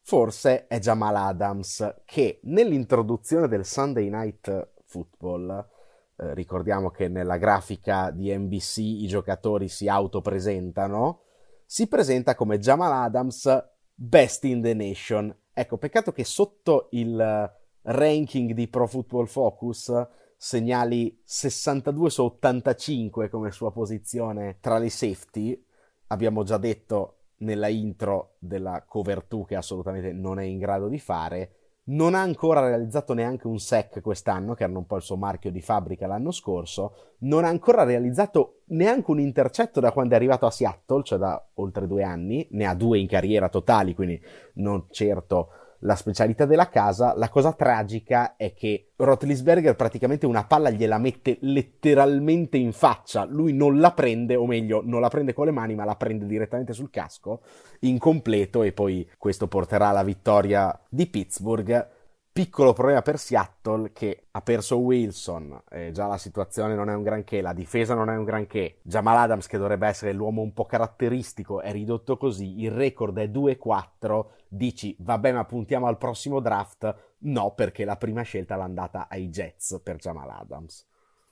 forse 0.02 0.65
è 0.65 0.80
Jamal 0.80 1.15
Adams 1.15 2.02
che 2.04 2.39
nell'introduzione 2.46 3.48
del 3.48 3.63
Sunday 3.63 4.10
Night 4.10 4.72
Football 4.86 5.70
eh, 6.17 6.34
ricordiamo 6.34 6.89
che 6.89 7.08
nella 7.08 7.38
grafica 7.38 8.10
di 8.10 8.36
NBC 8.36 8.78
i 8.78 9.06
giocatori 9.06 9.70
si 9.70 9.88
autopresentano, 9.88 11.22
si 11.63 11.88
presenta 11.88 12.34
come 12.34 12.58
Jamal 12.58 12.91
Adams 12.91 13.70
best 13.94 14.46
in 14.46 14.63
the 14.63 14.74
nation 14.74 15.36
Ecco, 15.54 15.78
peccato 15.78 16.12
che 16.12 16.24
sotto 16.24 16.88
il 16.92 17.52
ranking 17.84 18.54
di 18.54 18.68
Pro 18.68 18.88
Football 18.88 19.26
Focus 19.26 20.08
segnali 20.38 21.22
62 21.24 22.10
su 22.10 22.24
85 22.24 23.30
come 23.30 23.52
sua 23.52 23.72
posizione 23.72 24.58
tra 24.60 24.78
le 24.78 24.90
safety. 24.90 25.66
Abbiamo 26.08 26.44
già 26.44 26.58
detto 26.58 27.18
nella 27.38 27.68
intro 27.68 28.36
della 28.40 28.84
cover 28.86 29.26
2 29.28 29.46
che 29.46 29.56
assolutamente 29.56 30.14
non 30.14 30.40
è 30.40 30.44
in 30.44 30.58
grado 30.58 30.88
di 30.88 31.00
fare 31.00 31.56
non 31.84 32.13
ha 32.13 32.22
ancora 32.22 32.60
realizzato 32.60 33.13
neanche 33.13 33.48
un 33.48 33.58
sec 33.58 34.02
quest'anno, 34.02 34.54
che 34.54 34.63
era 34.63 34.78
un 34.78 34.86
po' 34.86 34.98
il 34.98 35.02
suo 35.02 35.17
marchio 35.17 35.52
di 35.52 35.62
fabbrica 35.62 36.08
l'anno 36.08 36.32
scorso, 36.32 37.15
non 37.20 37.44
ha 37.44 37.48
ancora 37.48 37.84
realizzato 37.84 38.62
neanche 38.67 39.12
un 39.12 39.20
intercetto 39.20 39.80
da 39.80 39.91
quando 39.91 40.13
è 40.13 40.17
arrivato 40.17 40.46
a 40.46 40.52
Seattle, 40.52 41.04
cioè 41.04 41.17
da 41.17 41.44
oltre 41.56 41.88
due 41.88 42.04
anni, 42.04 42.48
ne 42.52 42.65
ha 42.65 42.76
due 42.76 43.00
in 43.00 43.08
carriera 43.08 43.50
totali, 43.50 43.96
quindi 43.96 44.22
non 44.56 44.86
certo 44.89 45.50
la 45.82 45.96
specialità 45.96 46.46
della 46.46 46.70
casa. 46.70 47.13
La 47.15 47.30
cosa 47.30 47.54
tragica 47.54 48.36
è 48.36 48.54
che 48.54 48.91
Rotlisberger 48.96 49.76
praticamente 49.76 50.26
una 50.26 50.46
palla 50.46 50.70
gliela 50.70 50.98
mette 50.98 51.38
letteralmente 51.41 52.58
in 52.58 52.72
faccia. 52.72 53.26
Lui 53.26 53.54
non 53.54 53.80
la 53.80 53.91
prende, 53.91 54.36
o 54.36 54.46
meglio, 54.46 54.82
non 54.84 55.02
la 55.02 55.10
prende 55.10 55.34
con 55.34 55.46
le 55.46 55.52
mani, 55.52 55.76
ma 55.76 55.86
la 55.86 55.96
prende 55.96 56.26
direttamente 56.26 56.74
sul 56.74 56.89
casco, 56.89 57.41
incompleto, 57.80 58.63
e 58.63 58.72
poi 58.72 59.10
questo 59.17 59.48
porterà 59.48 59.89
alla 59.89 60.04
vittoria 60.04 60.78
di 60.89 61.08
Pittsburgh. 61.08 62.00
Piccolo 62.34 62.72
problema 62.72 63.02
per 63.02 63.20
Seattle 63.20 63.91
che 63.91 64.28
ha 64.32 64.41
perso 64.41 64.78
Wilson, 64.78 65.63
eh, 65.70 65.91
già 65.91 66.08
la 66.08 66.17
situazione 66.17 66.76
non 66.76 66.89
è 66.89 66.94
un 66.94 67.04
granché, 67.04 67.41
la 67.41 67.52
difesa 67.52 67.94
non 67.94 68.10
è 68.10 68.15
un 68.15 68.24
granché, 68.24 68.78
Jamal 68.84 69.17
Adams 69.17 69.48
che 69.48 69.58
dovrebbe 69.58 69.88
essere 69.88 70.13
l'uomo 70.13 70.41
un 70.41 70.54
po' 70.54 70.63
caratteristico 70.63 71.60
è 71.60 71.74
ridotto 71.74 72.15
così, 72.15 72.62
il 72.62 72.72
record 72.72 73.17
è 73.17 73.28
2-4, 73.28 74.26
dici 74.48 74.96
vabbè 74.98 75.34
ma 75.34 75.44
puntiamo 75.44 75.88
al 75.88 75.98
prossimo 75.98 76.39
draft, 76.39 76.96
no 77.17 77.52
perché 77.52 77.84
la 77.84 77.98
prima 77.98 78.22
scelta 78.22 78.56
l'ha 78.56 78.63
andata 78.63 79.08
ai 79.10 79.28
Jets 79.28 79.82
per 79.84 79.98
Jamal 79.98 80.30
Adams. 80.30 80.86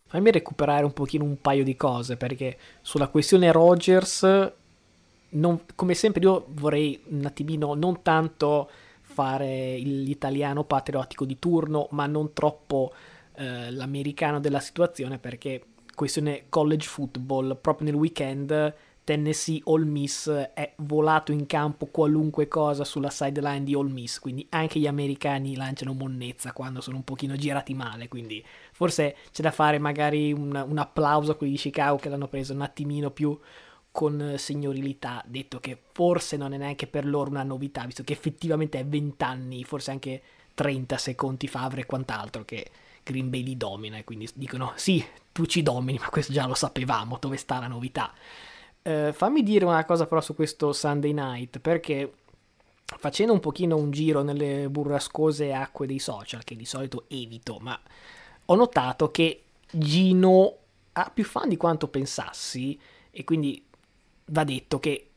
Fammi 0.06 0.32
recuperare 0.32 0.84
un 0.84 0.92
pochino 0.92 1.24
un 1.24 1.40
paio 1.40 1.64
di 1.64 1.78
cose 1.78 2.18
perché 2.18 2.58
sulla 2.82 3.08
questione 3.08 3.54
Rogers, 3.54 4.52
non, 5.30 5.62
come 5.76 5.94
sempre 5.94 6.22
io 6.24 6.44
vorrei 6.50 7.02
un 7.08 7.24
attimino 7.24 7.74
non 7.74 8.02
tanto 8.02 8.70
fare 9.12 9.78
l'italiano 9.78 10.64
patriottico 10.64 11.26
di 11.26 11.40
turno, 11.40 11.88
ma 11.92 12.06
non 12.06 12.32
troppo 12.34 12.94
eh, 13.36 13.72
l'americano 13.72 14.40
della 14.40 14.60
situazione, 14.60 15.18
perché 15.18 15.64
questione 15.96 16.46
college 16.50 16.88
football, 16.88 17.60
proprio 17.60 17.88
nel 17.88 18.00
weekend 18.00 18.76
Tennessee 19.10 19.60
All 19.66 19.86
Miss 19.88 20.30
è 20.30 20.74
volato 20.78 21.32
in 21.32 21.48
campo 21.48 21.88
qualunque 21.88 22.48
cosa 22.48 22.84
sulla 22.84 23.10
sideline 23.10 23.64
di 23.64 23.74
All 23.74 23.90
Miss, 23.90 24.20
quindi 24.20 24.46
anche 24.52 24.80
gli 24.80 24.86
americani 24.86 25.56
lanciano 25.56 25.94
monnezza 25.94 26.54
quando 26.54 26.80
sono 26.80 26.98
un 26.98 27.04
pochino 27.04 27.36
girati 27.36 27.74
male, 27.74 28.08
quindi 28.08 28.46
forse 28.72 29.16
c'è 29.32 29.42
da 29.42 29.50
fare 29.50 29.80
magari 29.80 30.32
un, 30.32 30.64
un 30.70 30.78
applauso 30.78 31.32
a 31.32 31.36
quelli 31.36 31.54
di 31.54 31.58
Chicago 31.58 31.96
che 31.96 32.08
l'hanno 32.08 32.28
preso 32.28 32.54
un 32.54 32.62
attimino 32.62 33.10
più 33.10 33.36
con 33.92 34.36
signorilità, 34.38 35.24
detto 35.26 35.60
che 35.60 35.78
forse 35.92 36.38
non 36.38 36.54
è 36.54 36.58
neanche 36.58 36.88
per 36.88 37.06
loro 37.06 37.30
una 37.30 37.44
novità, 37.44 37.86
visto 37.86 38.04
che 38.04 38.14
effettivamente 38.14 38.80
è 38.80 38.86
20 38.86 39.24
anni, 39.24 39.64
forse 39.64 39.92
anche 39.92 40.22
30 40.54 40.98
secondi 40.98 41.48
Favre 41.48 41.82
e 41.82 41.86
quant'altro 41.86 42.46
che 42.46 42.70
Green 43.04 43.30
Bay 43.30 43.44
li 43.44 43.58
domina 43.58 43.98
e 43.98 44.04
quindi 44.04 44.30
dicono 44.34 44.74
sì, 44.76 45.04
tu 45.32 45.46
ci 45.46 45.64
domini, 45.64 45.98
ma 45.98 46.10
questo 46.10 46.32
già 46.32 46.46
lo 46.46 46.54
sapevamo, 46.54 47.18
dove 47.20 47.38
sta 47.38 47.60
la 47.60 47.68
novità? 47.68 48.14
Eh, 48.82 49.12
fammi 49.14 49.44
dire 49.44 49.66
una 49.66 49.86
cosa 49.86 50.06
però 50.06 50.22
su 50.22 50.36
questo 50.36 50.72
Sunday 50.74 51.14
Night, 51.14 51.60
perché 51.60 52.14
facendo 52.86 53.34
un 53.34 53.40
pochino 53.40 53.76
un 53.76 53.92
giro 53.92 54.22
nelle 54.22 54.70
burrascose 54.70 55.54
acque 55.54 55.88
dei 55.88 56.00
social, 56.00 56.44
che 56.44 56.56
di 56.56 56.66
solito 56.66 57.06
evito, 57.08 57.58
ma 57.60 57.80
ho 58.46 58.56
notato 58.56 59.12
che 59.12 59.44
Gino 59.72 60.56
ha 60.94 61.12
più 61.14 61.24
fan 61.24 61.50
di 61.50 61.58
quanto 61.58 61.88
pensassi 61.88 62.80
e 63.12 63.24
quindi 63.24 63.64
va 64.30 64.44
detto 64.44 64.80
che 64.80 65.10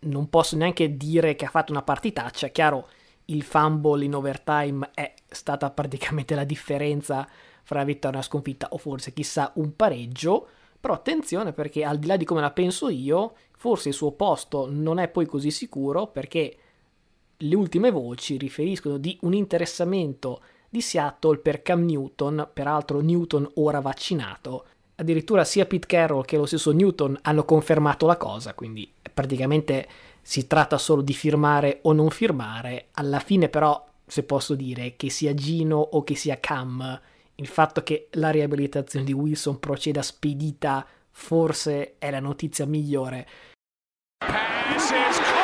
non 0.00 0.28
posso 0.28 0.56
neanche 0.56 0.96
dire 0.96 1.34
che 1.34 1.44
ha 1.44 1.50
fatto 1.50 1.72
una 1.72 1.82
partitaccia, 1.82 2.48
chiaro 2.48 2.88
il 3.26 3.42
fumble 3.42 4.04
in 4.04 4.14
overtime 4.14 4.90
è 4.94 5.12
stata 5.28 5.70
praticamente 5.70 6.34
la 6.34 6.44
differenza 6.44 7.28
fra 7.62 7.84
vittoria 7.84 8.18
e 8.18 8.20
la 8.20 8.26
sconfitta, 8.26 8.68
o 8.70 8.78
forse 8.78 9.12
chissà 9.12 9.52
un 9.56 9.76
pareggio. 9.76 10.48
Però 10.80 10.94
attenzione 10.94 11.52
perché 11.52 11.84
al 11.84 11.98
di 11.98 12.06
là 12.06 12.16
di 12.16 12.24
come 12.24 12.40
la 12.40 12.52
penso 12.52 12.88
io, 12.88 13.34
forse 13.56 13.88
il 13.88 13.94
suo 13.94 14.12
posto 14.12 14.68
non 14.70 14.98
è 14.98 15.08
poi 15.08 15.26
così 15.26 15.50
sicuro 15.50 16.06
perché 16.06 16.56
le 17.36 17.54
ultime 17.54 17.90
voci 17.90 18.36
riferiscono 18.36 18.96
di 18.96 19.18
un 19.22 19.34
interessamento 19.34 20.40
di 20.68 20.80
Seattle 20.80 21.38
per 21.38 21.62
Cam 21.62 21.84
Newton, 21.84 22.48
peraltro 22.52 23.00
Newton 23.00 23.50
ora 23.54 23.80
vaccinato. 23.80 24.66
Addirittura 25.00 25.44
sia 25.44 25.64
Pete 25.64 25.86
Carroll 25.86 26.24
che 26.24 26.36
lo 26.36 26.44
stesso 26.44 26.72
Newton 26.72 27.16
hanno 27.22 27.44
confermato 27.44 28.04
la 28.04 28.16
cosa, 28.16 28.54
quindi 28.54 28.92
praticamente 29.14 29.86
si 30.20 30.48
tratta 30.48 30.76
solo 30.76 31.02
di 31.02 31.14
firmare 31.14 31.78
o 31.82 31.92
non 31.92 32.10
firmare. 32.10 32.88
Alla 32.94 33.20
fine 33.20 33.48
però, 33.48 33.86
se 34.04 34.24
posso 34.24 34.56
dire, 34.56 34.96
che 34.96 35.08
sia 35.08 35.34
Gino 35.34 35.76
o 35.78 36.02
che 36.02 36.16
sia 36.16 36.40
Cam, 36.40 37.00
il 37.36 37.46
fatto 37.46 37.84
che 37.84 38.08
la 38.12 38.30
riabilitazione 38.30 39.04
di 39.04 39.12
Wilson 39.12 39.60
proceda 39.60 40.02
spedita 40.02 40.84
forse 41.10 41.94
è 41.98 42.10
la 42.10 42.20
notizia 42.20 42.66
migliore. 42.66 43.26
Passes 44.18 45.37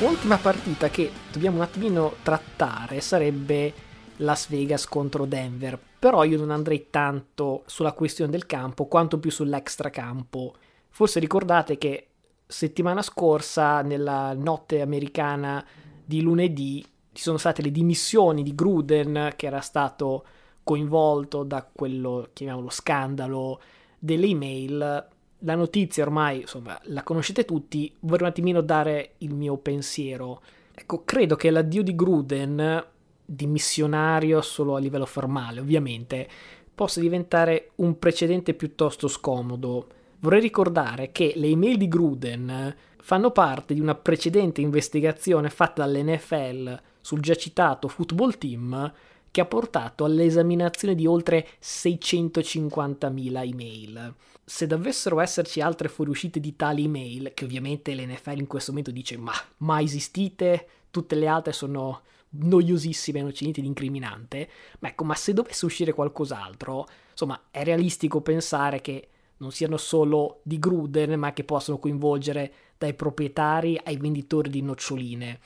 L'ultima 0.00 0.36
partita 0.38 0.88
che 0.90 1.10
dobbiamo 1.32 1.58
un 1.58 1.62
attimino 1.62 2.16
trattare 2.22 3.00
sarebbe 3.00 3.72
Las 4.16 4.48
Vegas 4.48 4.86
contro 4.86 5.24
Denver, 5.24 5.78
però 5.98 6.24
io 6.24 6.36
non 6.36 6.50
andrei 6.50 6.88
tanto 6.90 7.62
sulla 7.66 7.92
questione 7.92 8.30
del 8.30 8.44
campo 8.44 8.86
quanto 8.86 9.18
più 9.18 9.30
sull'extracampo. 9.30 10.54
Forse 10.90 11.20
ricordate 11.20 11.78
che 11.78 12.08
settimana 12.44 13.02
scorsa, 13.02 13.82
nella 13.82 14.34
notte 14.34 14.80
americana 14.80 15.64
di 16.04 16.20
lunedì, 16.20 16.84
ci 17.12 17.22
sono 17.22 17.38
state 17.38 17.62
le 17.62 17.70
dimissioni 17.70 18.42
di 18.42 18.54
Gruden, 18.54 19.32
che 19.36 19.46
era 19.46 19.60
stato 19.60 20.26
coinvolto 20.64 21.44
da 21.44 21.66
quello, 21.72 22.28
chiamiamolo 22.32 22.68
scandalo, 22.68 23.60
delle 23.98 24.26
email 24.26 25.08
la 25.44 25.54
notizia 25.54 26.04
ormai, 26.04 26.40
insomma, 26.40 26.78
la 26.84 27.02
conoscete 27.02 27.44
tutti, 27.44 27.92
vorrei 28.00 28.22
un 28.22 28.28
attimino 28.28 28.60
dare 28.60 29.14
il 29.18 29.34
mio 29.34 29.56
pensiero. 29.56 30.42
Ecco, 30.74 31.04
credo 31.04 31.36
che 31.36 31.50
l'addio 31.50 31.82
di 31.82 31.94
Gruden, 31.94 32.84
di 33.24 33.46
missionario 33.46 34.40
solo 34.40 34.74
a 34.74 34.80
livello 34.80 35.06
formale, 35.06 35.60
ovviamente, 35.60 36.28
possa 36.74 37.00
diventare 37.00 37.70
un 37.76 37.98
precedente 37.98 38.54
piuttosto 38.54 39.06
scomodo. 39.06 39.86
Vorrei 40.18 40.40
ricordare 40.40 41.12
che 41.12 41.34
le 41.36 41.48
email 41.48 41.76
di 41.76 41.88
Gruden 41.88 42.76
fanno 43.02 43.30
parte 43.30 43.74
di 43.74 43.80
una 43.80 43.94
precedente 43.94 44.62
investigazione 44.62 45.50
fatta 45.50 45.84
dall'NFL 45.84 46.80
sul 47.00 47.20
già 47.20 47.34
citato 47.34 47.88
football 47.88 48.38
team 48.38 48.92
che 49.30 49.40
ha 49.42 49.46
portato 49.46 50.04
all'esaminazione 50.04 50.94
di 50.94 51.06
oltre 51.06 51.46
650.000 51.60 53.46
email. 53.46 54.14
Se 54.44 54.66
dovessero 54.66 55.20
esserci 55.20 55.60
altre 55.60 55.88
fuoriuscite 55.88 56.38
di 56.38 56.54
tali 56.54 56.84
email, 56.84 57.32
che 57.34 57.44
ovviamente 57.44 57.94
l'NFL 57.94 58.38
in 58.38 58.46
questo 58.46 58.70
momento 58.70 58.90
dice 58.90 59.16
ma 59.16 59.32
mai 59.58 59.84
esistite, 59.84 60.66
tutte 60.90 61.14
le 61.14 61.26
altre 61.26 61.52
sono 61.52 62.02
noiosissime, 62.36 63.22
non 63.22 63.32
c'è 63.32 63.42
niente 63.42 63.60
di 63.60 63.66
incriminante, 63.66 64.48
ma 64.80 64.88
ecco, 64.88 65.04
ma 65.04 65.14
se 65.14 65.32
dovesse 65.32 65.64
uscire 65.64 65.92
qualcos'altro, 65.92 66.86
insomma, 67.10 67.40
è 67.50 67.64
realistico 67.64 68.20
pensare 68.20 68.80
che 68.80 69.08
non 69.38 69.50
siano 69.50 69.76
solo 69.76 70.40
di 70.42 70.58
Gruden, 70.58 71.18
ma 71.18 71.32
che 71.32 71.44
possano 71.44 71.78
coinvolgere 71.78 72.52
dai 72.78 72.94
proprietari 72.94 73.80
ai 73.82 73.96
venditori 73.96 74.50
di 74.50 74.62
noccioline. 74.62 75.40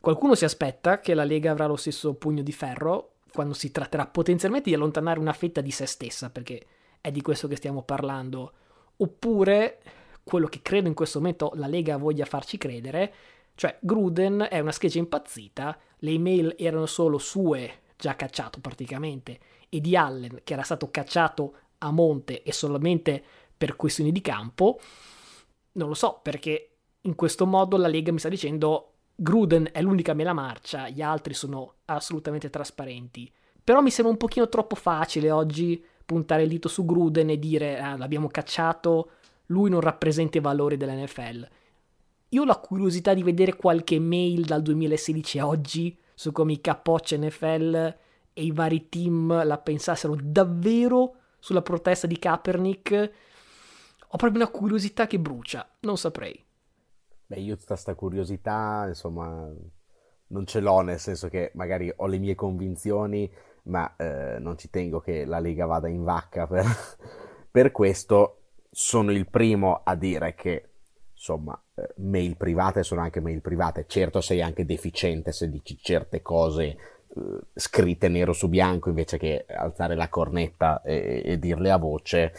Qualcuno 0.00 0.34
si 0.34 0.44
aspetta 0.44 1.00
che 1.00 1.14
la 1.14 1.24
Lega 1.24 1.50
avrà 1.50 1.66
lo 1.66 1.76
stesso 1.76 2.14
pugno 2.14 2.42
di 2.42 2.52
ferro 2.52 3.16
quando 3.32 3.54
si 3.54 3.70
tratterà 3.70 4.06
potenzialmente 4.06 4.70
di 4.70 4.74
allontanare 4.74 5.20
una 5.20 5.32
fetta 5.32 5.60
di 5.60 5.70
se 5.70 5.86
stessa, 5.86 6.30
perché 6.30 6.64
è 7.00 7.10
di 7.10 7.22
questo 7.22 7.48
che 7.48 7.56
stiamo 7.56 7.82
parlando. 7.82 8.52
Oppure 8.96 9.80
quello 10.22 10.46
che 10.46 10.60
credo 10.62 10.88
in 10.88 10.94
questo 10.94 11.18
momento 11.18 11.52
la 11.54 11.66
Lega 11.66 11.96
voglia 11.96 12.24
farci 12.24 12.58
credere, 12.58 13.12
cioè 13.54 13.78
Gruden 13.80 14.46
è 14.50 14.58
una 14.60 14.72
scheggia 14.72 14.98
impazzita, 14.98 15.78
le 15.98 16.10
email 16.10 16.54
erano 16.58 16.86
solo 16.86 17.18
sue, 17.18 17.80
già 17.96 18.16
cacciato 18.16 18.60
praticamente, 18.60 19.38
e 19.68 19.80
di 19.80 19.96
Allen 19.96 20.40
che 20.44 20.52
era 20.52 20.62
stato 20.62 20.90
cacciato 20.90 21.54
a 21.78 21.90
monte 21.90 22.42
e 22.42 22.52
solamente 22.52 23.22
per 23.56 23.76
questioni 23.76 24.12
di 24.12 24.20
campo. 24.20 24.78
Non 25.72 25.88
lo 25.88 25.94
so 25.94 26.20
perché 26.22 26.76
in 27.02 27.14
questo 27.14 27.46
modo 27.46 27.76
la 27.76 27.88
Lega 27.88 28.12
mi 28.12 28.18
sta 28.18 28.28
dicendo 28.28 28.94
Gruden 29.14 29.68
è 29.72 29.82
l'unica 29.82 30.14
mela 30.14 30.32
marcia, 30.32 30.88
gli 30.88 31.02
altri 31.02 31.34
sono 31.34 31.74
assolutamente 31.86 32.48
trasparenti. 32.48 33.30
Però 33.62 33.80
mi 33.82 33.90
sembra 33.90 34.12
un 34.12 34.18
pochino 34.18 34.48
troppo 34.48 34.74
facile 34.74 35.30
oggi 35.30 35.84
puntare 36.10 36.42
il 36.42 36.48
dito 36.48 36.66
su 36.66 36.84
Gruden 36.84 37.30
e 37.30 37.38
dire 37.38 37.78
ah, 37.78 37.96
l'abbiamo 37.96 38.26
cacciato, 38.26 39.10
lui 39.46 39.70
non 39.70 39.80
rappresenta 39.80 40.38
i 40.38 40.40
valori 40.40 40.76
dell'NFL. 40.76 41.48
Io 42.30 42.42
ho 42.42 42.44
la 42.44 42.56
curiosità 42.56 43.14
di 43.14 43.22
vedere 43.22 43.54
qualche 43.54 44.00
mail 44.00 44.44
dal 44.44 44.60
2016 44.62 45.38
a 45.38 45.46
oggi 45.46 45.96
su 46.12 46.32
come 46.32 46.54
i 46.54 46.60
capocci 46.60 47.16
NFL 47.16 47.94
e 48.32 48.42
i 48.42 48.50
vari 48.50 48.88
team 48.88 49.44
la 49.44 49.58
pensassero 49.58 50.16
davvero 50.20 51.14
sulla 51.38 51.62
protesta 51.62 52.08
di 52.08 52.18
Kaepernick. 52.18 53.12
Ho 54.08 54.16
proprio 54.16 54.42
una 54.42 54.50
curiosità 54.50 55.06
che 55.06 55.20
brucia, 55.20 55.68
non 55.80 55.96
saprei. 55.96 56.44
Beh, 57.26 57.38
io 57.38 57.54
tutta 57.54 57.74
questa 57.74 57.94
curiosità, 57.94 58.86
insomma, 58.88 59.48
non 60.26 60.44
ce 60.46 60.58
l'ho, 60.58 60.80
nel 60.80 60.98
senso 60.98 61.28
che 61.28 61.52
magari 61.54 61.92
ho 61.94 62.06
le 62.06 62.18
mie 62.18 62.34
convinzioni, 62.34 63.30
ma 63.70 63.94
eh, 63.96 64.38
non 64.38 64.58
ci 64.58 64.68
tengo 64.68 65.00
che 65.00 65.24
la 65.24 65.38
Lega 65.38 65.64
vada 65.64 65.88
in 65.88 66.02
vacca 66.02 66.46
per, 66.46 66.66
per 67.50 67.72
questo. 67.72 68.36
Sono 68.70 69.10
il 69.10 69.28
primo 69.28 69.80
a 69.82 69.94
dire 69.96 70.34
che, 70.34 70.68
insomma, 71.12 71.60
eh, 71.74 71.94
mail 71.96 72.36
private 72.36 72.82
sono 72.82 73.00
anche 73.00 73.20
mail 73.20 73.40
private. 73.40 73.86
Certo 73.88 74.20
sei 74.20 74.42
anche 74.42 74.64
deficiente 74.64 75.32
se 75.32 75.48
dici 75.48 75.78
certe 75.80 76.20
cose 76.22 76.62
eh, 76.62 76.76
scritte 77.54 78.08
nero 78.08 78.32
su 78.32 78.48
bianco 78.48 78.88
invece 78.88 79.18
che 79.18 79.46
alzare 79.48 79.94
la 79.94 80.08
cornetta 80.08 80.82
e, 80.82 81.22
e 81.24 81.38
dirle 81.38 81.70
a 81.70 81.78
voce 81.78 82.32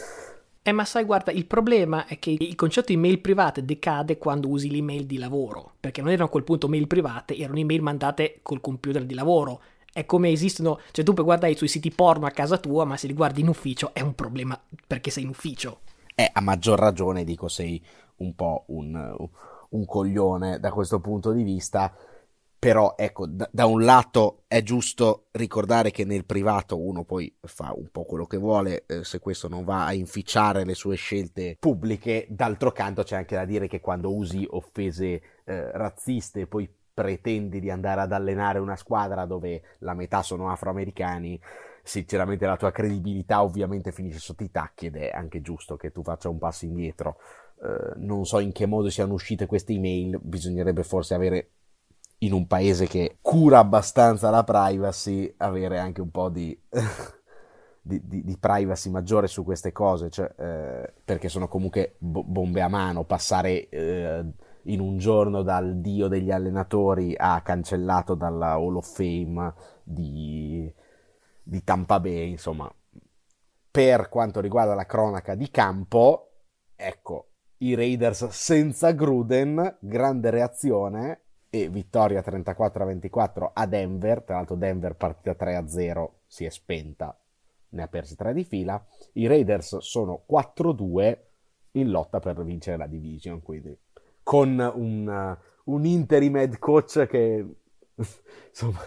eh, 0.63 0.74
ma 0.74 0.86
sai, 0.86 1.06
guarda, 1.06 1.32
il 1.32 1.48
problema 1.48 2.06
è 2.06 2.20
che 2.20 2.36
il 2.38 2.54
concetto 2.54 2.91
di 2.91 2.98
mail 2.98 3.20
private 3.20 3.65
decade 3.65 4.20
quando 4.20 4.48
usi 4.48 4.70
l'email 4.70 5.08
di 5.08 5.17
lavoro, 5.17 5.74
perché 5.80 6.02
non 6.02 6.12
erano 6.12 6.26
a 6.26 6.30
quel 6.30 6.44
punto 6.44 6.67
mail 6.67 6.86
private, 6.86 7.36
erano 7.36 7.58
email 7.58 7.82
mandate 7.82 8.39
col 8.44 8.62
computer 8.62 9.04
di 9.04 9.15
lavoro. 9.15 9.62
È 9.94 10.06
come 10.06 10.30
esistono, 10.30 10.80
cioè 10.92 11.04
tu 11.04 11.14
puoi 11.14 11.26
guardare 11.26 11.56
sui 11.56 11.68
siti 11.68 11.92
porno 11.92 12.26
a 12.26 12.32
casa 12.32 12.58
tua, 12.58 12.86
ma 12.86 12.98
se 12.98 13.08
li 13.08 13.14
guardi 13.14 13.42
in 13.42 13.50
ufficio 13.50 13.94
è 13.94 14.02
un 14.02 14.16
problema 14.16 14.60
perché 14.88 15.12
sei 15.12 15.24
in 15.24 15.30
ufficio. 15.30 15.82
Eh, 16.16 16.30
a 16.32 16.42
maggior 16.42 16.80
ragione 16.80 17.24
dico 17.24 17.48
sei 17.48 17.84
un 18.18 18.36
po' 18.36 18.66
un, 18.68 19.16
un 19.70 19.86
coglione 19.86 20.60
da 20.60 20.72
questo 20.72 21.00
punto 21.00 21.32
di 21.32 21.44
vista 21.44 21.94
però 22.62 22.94
ecco, 22.96 23.26
da, 23.26 23.50
da, 23.52 23.66
un 23.66 23.84
lato 23.84 24.44
è 24.46 24.62
giusto 24.62 25.30
ricordare 25.32 25.90
che 25.90 26.06
nel 26.06 26.26
privato 26.26 26.80
uno 26.80 27.04
poi 27.04 27.36
fa 27.42 27.74
un 27.76 27.88
po' 27.92 28.04
quello 28.04 28.28
che 28.28 28.38
vuole, 28.38 28.86
eh, 28.86 29.04
se 29.04 29.18
questo 29.18 29.48
non 29.48 29.64
va 29.64 29.88
a 29.88 29.94
inficiare 29.94 30.64
le 30.64 30.76
sue 30.76 30.96
scelte 30.96 31.58
pubbliche, 31.60 32.28
d'altro 32.30 32.72
canto 32.72 33.02
c'è 33.02 33.16
anche 33.16 33.34
da 33.34 33.46
dire 33.46 33.68
che 33.68 33.80
quando 33.80 34.14
usi 34.14 34.46
offese 34.48 35.22
eh, 35.44 35.72
razziste 35.72 36.46
poi 36.46 36.72
pretendi 36.94 37.60
di 37.60 37.70
andare 37.70 38.02
ad 38.02 38.12
allenare 38.12 38.60
una 38.60 38.76
squadra 38.76 39.26
dove 39.26 39.62
la 39.80 39.94
metà 39.94 40.22
sono 40.22 40.50
afroamericani, 40.50 41.40
sinceramente 41.84 42.46
la 42.46 42.58
tua 42.58 42.72
credibilità 42.72 43.44
ovviamente 43.44 43.92
finisce 43.92 44.20
sotto 44.20 44.44
i 44.44 44.52
tacchi 44.52 44.88
ed 44.88 44.98
è 44.98 45.12
anche 45.14 45.42
giusto 45.42 45.78
che 45.78 45.92
tu 45.92 46.04
faccia 46.04 46.30
un 46.30 46.38
passo 46.38 46.66
indietro. 46.66 47.18
Uh, 47.62 47.94
non 47.98 48.26
so 48.26 48.40
in 48.40 48.52
che 48.52 48.66
modo 48.66 48.90
siano 48.90 49.14
uscite 49.14 49.46
queste 49.46 49.74
email, 49.74 50.20
bisognerebbe 50.20 50.84
forse 50.84 51.14
avere 51.14 51.50
in 52.20 52.34
un 52.34 52.48
paese 52.48 52.88
che 52.88 53.18
cura 53.22 53.60
abbastanza 53.60 54.30
la 54.30 54.44
privacy, 54.44 55.34
avere 55.38 55.80
anche 55.80 56.02
un 56.02 56.12
po' 56.12 56.30
di, 56.30 56.60
di, 57.82 58.02
di, 58.04 58.24
di 58.24 58.38
privacy 58.38 58.90
maggiore 58.90 59.28
su 59.28 59.44
queste 59.44 59.72
cose, 59.72 60.10
cioè, 60.10 60.32
eh, 60.38 60.94
perché 61.04 61.30
sono 61.30 61.48
comunque 61.48 61.96
bo- 61.98 62.24
bombe 62.24 62.62
a 62.62 62.68
mano, 62.68 63.06
passare 63.06 63.70
eh, 63.70 64.24
in 64.63 64.80
un 64.80 64.97
giorno 64.97 65.41
dal 65.41 65.78
dio 65.78 66.08
degli 66.08 66.32
allenatori 66.32 67.15
a 67.17 67.41
cancellato 67.41 68.15
dalla 68.15 68.54
Hall 68.54 68.76
of 68.76 68.93
Fame 68.93 69.54
di, 69.84 70.71
di 71.41 71.63
Tampa 71.63 72.00
Bay, 72.00 72.32
insomma, 72.32 72.71
per 73.71 74.10
quanto 74.10 74.39
riguarda 74.39 74.76
la 74.76 74.86
cronaca 74.86 75.36
di 75.36 75.50
campo, 75.50 76.32
ecco, 76.76 77.30
i 77.58 77.76
Raiders 77.76 78.28
senza 78.28 78.91
Gruden, 78.91 79.78
grande 79.80 80.30
reazione, 80.30 81.21
e 81.54 81.67
vittoria 81.67 82.21
34-24 82.21 83.50
a 83.54 83.65
Denver, 83.65 84.24
tra 84.24 84.38
l'altro 84.38 84.56
Denver 84.56 84.95
partita 84.95 85.36
3-0 85.38 86.10
si 86.26 86.45
è 86.45 86.50
spenta, 86.50 87.17
ne 87.69 87.82
ha 87.84 87.88
persi 87.88 88.15
tre 88.15 88.34
di 88.34 88.45
fila, 88.45 88.84
i 89.13 89.28
Raiders 89.28 89.78
sono 89.80 90.24
4-2 90.30 91.17
in 91.71 91.89
lotta 91.89 92.19
per 92.19 92.41
vincere 92.43 92.78
la 92.78 92.88
division, 92.88 93.41
quindi 93.41 93.78
con 94.24 94.72
un, 94.76 95.38
un 95.66 95.86
interim 95.86 96.38
head 96.38 96.60
coach 96.60 97.08
che 97.08 97.46
insomma 98.50 98.80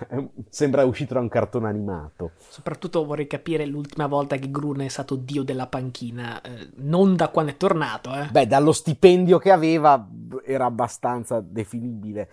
sembra 0.49 0.85
uscito 0.85 1.15
da 1.15 1.21
un 1.21 1.29
cartone 1.29 1.69
animato. 1.69 2.33
Soprattutto 2.49 3.05
vorrei 3.05 3.27
capire 3.27 3.67
l'ultima 3.67 4.07
volta 4.07 4.37
che 4.37 4.51
Gruden 4.51 4.87
è 4.87 4.91
stato 4.91 5.17
dio 5.17 5.43
della 5.43 5.67
panchina, 5.67 6.41
eh, 6.41 6.71
non 6.77 7.17
da 7.17 7.29
quando 7.29 7.53
è 7.53 7.57
tornato. 7.57 8.15
Eh. 8.15 8.29
Beh, 8.31 8.47
dallo 8.47 8.73
stipendio 8.73 9.39
che 9.39 9.51
aveva 9.51 10.07
era 10.45 10.67
abbastanza 10.67 11.41
definibile. 11.41 12.31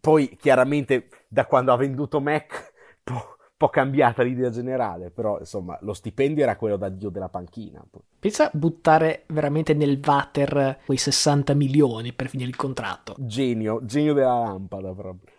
Poi 0.00 0.36
chiaramente 0.36 1.08
da 1.28 1.46
quando 1.46 1.72
ha 1.72 1.76
venduto 1.76 2.20
Mac 2.20 2.72
po- 3.02 3.37
po' 3.58 3.68
cambiata 3.68 4.22
l'idea 4.22 4.50
generale, 4.50 5.10
però 5.10 5.40
insomma 5.40 5.76
lo 5.82 5.92
stipendio 5.92 6.44
era 6.44 6.56
quello 6.56 6.76
da 6.76 6.88
dio 6.88 7.10
della 7.10 7.28
panchina. 7.28 7.84
Pensa 8.20 8.44
a 8.46 8.50
buttare 8.54 9.24
veramente 9.26 9.74
nel 9.74 10.00
water 10.02 10.78
quei 10.86 10.96
60 10.96 11.54
milioni 11.54 12.12
per 12.12 12.28
finire 12.28 12.48
il 12.48 12.56
contratto. 12.56 13.16
Genio, 13.18 13.84
genio 13.84 14.14
della 14.14 14.38
lampada 14.38 14.94
proprio. 14.94 15.32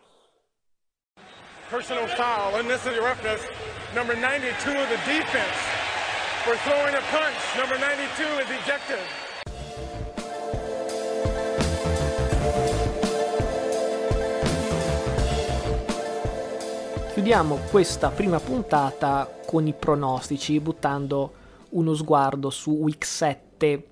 Personal 1.70 2.08
foul, 2.10 2.60
unnecessary 2.60 3.00
roughness, 3.00 3.42
number 3.96 4.18
92 4.18 4.76
of 4.76 4.88
the 4.90 5.00
defense 5.06 5.58
for 6.44 6.56
throwing 6.66 6.96
a 6.96 7.04
punch. 7.12 7.40
Number 7.56 7.80
92 7.80 8.42
is 8.42 8.50
ejected. 8.62 9.29
Chiudiamo 17.30 17.60
questa 17.70 18.10
prima 18.10 18.40
puntata 18.40 19.32
con 19.46 19.68
i 19.68 19.74
pronostici, 19.76 20.60
buttando 20.60 21.34
uno 21.70 21.94
sguardo 21.94 22.50
su 22.50 22.72
Week 22.72 23.06
7. 23.06 23.88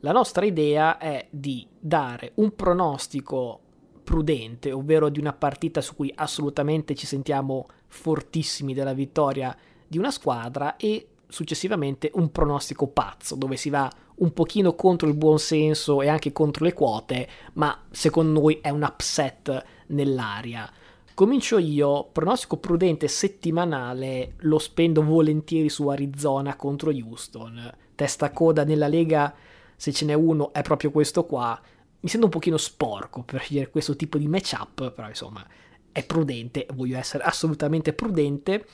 La 0.00 0.12
nostra 0.12 0.46
idea 0.46 0.96
è 0.96 1.26
di 1.28 1.68
dare 1.78 2.32
un 2.36 2.56
pronostico 2.56 3.60
prudente, 4.02 4.72
ovvero 4.72 5.10
di 5.10 5.20
una 5.20 5.34
partita 5.34 5.82
su 5.82 5.94
cui 5.94 6.10
assolutamente 6.16 6.94
ci 6.94 7.04
sentiamo 7.04 7.66
fortissimi 7.88 8.72
della 8.72 8.94
vittoria 8.94 9.54
di 9.86 9.98
una 9.98 10.10
squadra 10.10 10.76
e 10.76 11.08
successivamente 11.28 12.10
un 12.14 12.32
pronostico 12.32 12.86
pazzo, 12.86 13.34
dove 13.34 13.58
si 13.58 13.68
va 13.68 13.92
un 14.14 14.32
pochino 14.32 14.74
contro 14.74 15.08
il 15.08 15.14
buon 15.14 15.38
senso 15.38 16.00
e 16.00 16.08
anche 16.08 16.32
contro 16.32 16.64
le 16.64 16.72
quote, 16.72 17.28
ma 17.52 17.84
secondo 17.90 18.40
noi 18.40 18.60
è 18.62 18.70
un 18.70 18.82
upset 18.82 19.62
nell'aria. 19.88 20.72
Comincio 21.14 21.58
io, 21.58 22.08
pronostico 22.10 22.56
prudente 22.56 23.06
settimanale, 23.06 24.32
lo 24.38 24.58
spendo 24.58 25.02
volentieri 25.02 25.68
su 25.68 25.88
Arizona 25.88 26.56
contro 26.56 26.90
Houston. 26.90 27.70
Testa 27.94 28.30
coda 28.30 28.64
nella 28.64 28.88
Lega, 28.88 29.34
se 29.76 29.92
ce 29.92 30.06
n'è 30.06 30.14
uno, 30.14 30.54
è 30.54 30.62
proprio 30.62 30.90
questo 30.90 31.26
qua. 31.26 31.60
Mi 32.00 32.08
sento 32.08 32.26
un 32.26 32.32
pochino 32.32 32.56
sporco 32.56 33.24
per 33.24 33.40
scegliere 33.42 33.68
questo 33.68 33.94
tipo 33.94 34.16
di 34.16 34.26
matchup, 34.26 34.90
però 34.90 35.06
insomma 35.06 35.46
è 35.92 36.02
prudente, 36.02 36.66
voglio 36.72 36.96
essere 36.96 37.24
assolutamente 37.24 37.92
prudente. 37.92 38.64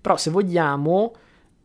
Però 0.00 0.16
se 0.16 0.30
vogliamo, 0.30 1.12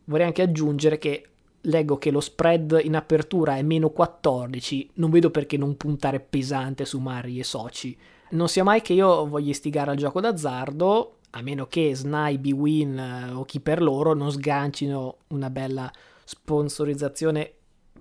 vorrei 0.06 0.26
anche 0.26 0.42
aggiungere 0.42 0.98
che 0.98 1.28
leggo 1.60 1.96
che 1.96 2.10
lo 2.10 2.20
spread 2.20 2.80
in 2.82 2.96
apertura 2.96 3.56
è 3.56 3.62
meno 3.62 3.90
14, 3.90 4.90
non 4.94 5.10
vedo 5.10 5.30
perché 5.30 5.56
non 5.56 5.76
puntare 5.76 6.18
pesante 6.18 6.84
su 6.84 6.98
Mari 6.98 7.38
e 7.38 7.44
Soci 7.44 7.96
non 8.30 8.48
sia 8.48 8.64
mai 8.64 8.82
che 8.82 8.92
io 8.92 9.26
voglia 9.26 9.50
istigare 9.50 9.90
al 9.90 9.96
gioco 9.96 10.20
d'azzardo, 10.20 11.18
a 11.30 11.42
meno 11.42 11.66
che 11.66 11.94
Snai, 11.94 12.40
Win 12.52 12.98
eh, 12.98 13.32
o 13.32 13.44
chi 13.44 13.60
per 13.60 13.82
loro 13.82 14.14
non 14.14 14.30
sgancino 14.30 15.16
una 15.28 15.50
bella 15.50 15.90
sponsorizzazione 16.24 17.52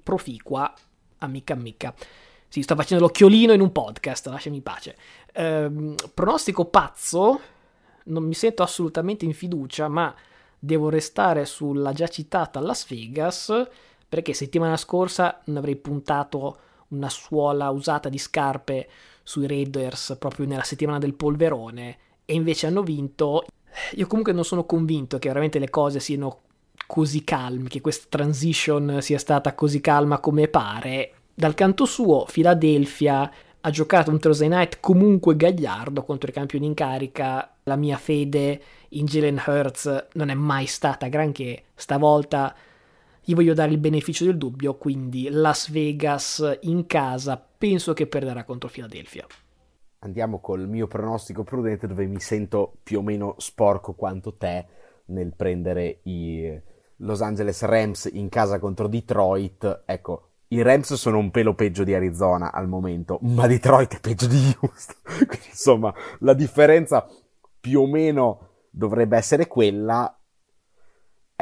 proficua, 0.02 0.72
amica 1.20 1.54
amica. 1.54 1.94
Sì, 2.48 2.62
sto 2.62 2.76
facendo 2.76 3.06
l'occhiolino 3.06 3.54
in 3.54 3.62
un 3.62 3.72
podcast, 3.72 4.28
lasciami 4.28 4.62
pace. 4.62 4.96
Ehm, 5.34 5.96
pronostico 6.14 6.66
pazzo, 6.66 7.40
non 8.06 8.24
mi 8.24 8.36
sento 8.36 8.62
assolutamente 8.62 9.26
in 9.26 9.34
fiducia, 9.34 9.88
ma 9.88 10.14
devo 10.60 10.90
restare 10.90 11.46
sulla 11.46 11.94
già 11.94 12.08
citata 12.08 12.60
Las 12.60 12.88
Vegas, 12.88 13.68
perché 14.08 14.34
settimana 14.34 14.78
scorsa 14.78 15.42
non 15.46 15.58
avrei 15.58 15.76
puntato 15.76 16.60
una 16.90 17.10
suola 17.10 17.72
usata 17.72 18.08
di 18.08 18.20
scarpe 18.20 18.88
sui 19.24 19.48
Raiders 19.48 20.18
proprio 20.20 20.46
nella 20.46 20.64
settimana 20.64 21.00
del 21.00 21.14
polverone 21.14 21.98
e 22.26 22.34
invece 22.34 22.68
hanno 22.68 22.84
vinto. 22.84 23.46
Io 23.94 24.08
comunque 24.08 24.34
non 24.34 24.44
sono 24.44 24.66
convinto 24.66 25.18
che 25.18 25.30
veramente 25.30 25.60
le 25.60 25.70
cose 25.70 26.00
siano 26.00 26.42
così 26.86 27.24
calme, 27.24 27.70
che 27.70 27.82
questa 27.82 28.06
transition 28.10 28.98
sia 29.02 29.18
stata 29.18 29.56
così 29.56 29.82
calma 29.82 30.20
come 30.20 30.48
pare. 30.48 31.14
Dal 31.34 31.56
canto 31.56 31.86
suo, 31.86 32.26
Philadelphia 32.32 33.32
ha 33.66 33.70
giocato 33.70 34.12
un 34.12 34.20
Thursday 34.20 34.50
night 34.50 34.80
comunque 34.80 35.36
gagliardo 35.36 36.04
contro 36.04 36.30
i 36.30 36.34
campioni 36.34 36.66
in 36.66 36.74
carica. 36.74 37.56
La 37.64 37.78
mia 37.78 37.98
fede 37.98 38.62
in 38.90 39.06
Jalen 39.06 39.42
Hurts 39.46 40.08
non 40.14 40.30
è 40.30 40.34
mai 40.34 40.66
stata 40.66 41.08
granché. 41.08 41.64
Stavolta 41.74 42.54
gli 43.24 43.34
voglio 43.34 43.54
dare 43.54 43.72
il 43.72 43.78
beneficio 43.78 44.26
del 44.26 44.38
dubbio, 44.38 44.76
quindi 44.76 45.30
Las 45.30 45.70
Vegas 45.70 46.58
in 46.62 46.86
casa 46.86 47.44
penso 47.58 47.94
che 47.94 48.08
perderà 48.08 48.44
contro 48.44 48.70
Philadelphia. 48.70 49.26
Andiamo 50.00 50.40
col 50.40 50.68
mio 50.68 50.88
pronostico 50.88 51.44
prudente 51.44 51.88
dove 51.88 52.06
mi 52.06 52.20
sento 52.20 52.74
più 52.84 53.00
o 53.00 53.02
meno 53.02 53.36
sporco 53.38 53.94
quanto 53.94 54.34
te 54.34 54.66
nel 55.06 55.34
prendere 55.36 56.00
i 56.04 56.60
Los 56.98 57.22
Angeles 57.22 57.62
Rams 57.64 58.10
in 58.12 58.28
casa 58.28 58.60
contro 58.60 58.88
Detroit. 58.88 59.84
Ecco, 59.86 60.32
i 60.50 60.62
Rams 60.62 60.94
sono 60.96 61.18
un 61.18 61.32
pelo 61.32 61.56
peggio 61.56 61.86
di 61.86 61.94
Arizona 61.94 62.52
al 62.52 62.68
momento, 62.68 63.20
ma 63.22 63.48
Detroit 63.48 63.96
è 63.96 64.00
peggio 64.02 64.28
di 64.28 64.56
Houston. 64.60 64.96
Quindi, 65.26 65.48
insomma, 65.48 65.94
la 66.20 66.34
differenza 66.34 67.08
più 67.60 67.82
o 67.82 67.88
meno 67.88 68.50
dovrebbe 68.70 69.16
essere 69.16 69.48
quella 69.48 70.14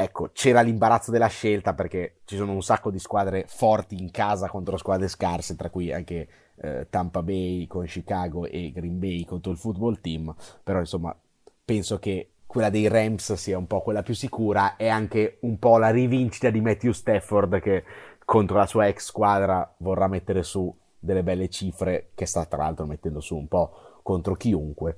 ecco, 0.02 0.30
c'era 0.32 0.60
l'imbarazzo 0.60 1.10
della 1.10 1.26
scelta 1.26 1.74
perché 1.74 2.20
ci 2.24 2.36
sono 2.36 2.52
un 2.52 2.62
sacco 2.62 2.90
di 2.90 2.98
squadre 2.98 3.44
forti 3.46 4.00
in 4.00 4.10
casa 4.10 4.48
contro 4.48 4.76
squadre 4.76 5.08
scarse, 5.08 5.56
tra 5.56 5.70
cui 5.70 5.92
anche 5.92 6.28
eh, 6.56 6.86
Tampa 6.90 7.22
Bay 7.22 7.66
con 7.66 7.84
Chicago 7.86 8.46
e 8.46 8.70
Green 8.72 8.98
Bay 8.98 9.24
contro 9.24 9.50
il 9.50 9.58
football 9.58 10.00
team, 10.00 10.34
però 10.62 10.78
insomma 10.78 11.16
penso 11.64 11.98
che 11.98 12.32
quella 12.46 12.68
dei 12.68 12.86
Rams 12.86 13.32
sia 13.32 13.56
un 13.56 13.66
po' 13.66 13.80
quella 13.80 14.02
più 14.02 14.14
sicura 14.14 14.76
e 14.76 14.88
anche 14.88 15.38
un 15.40 15.58
po' 15.58 15.78
la 15.78 15.90
rivincita 15.90 16.50
di 16.50 16.60
Matthew 16.60 16.92
Stafford 16.92 17.60
che 17.60 17.84
contro 18.24 18.58
la 18.58 18.66
sua 18.66 18.88
ex 18.88 19.06
squadra 19.06 19.74
vorrà 19.78 20.06
mettere 20.06 20.42
su 20.42 20.70
delle 20.98 21.22
belle 21.22 21.48
cifre 21.48 22.10
che 22.14 22.26
sta 22.26 22.44
tra 22.44 22.58
l'altro 22.58 22.86
mettendo 22.86 23.20
su 23.20 23.36
un 23.36 23.48
po' 23.48 24.00
contro 24.02 24.34
chiunque. 24.34 24.96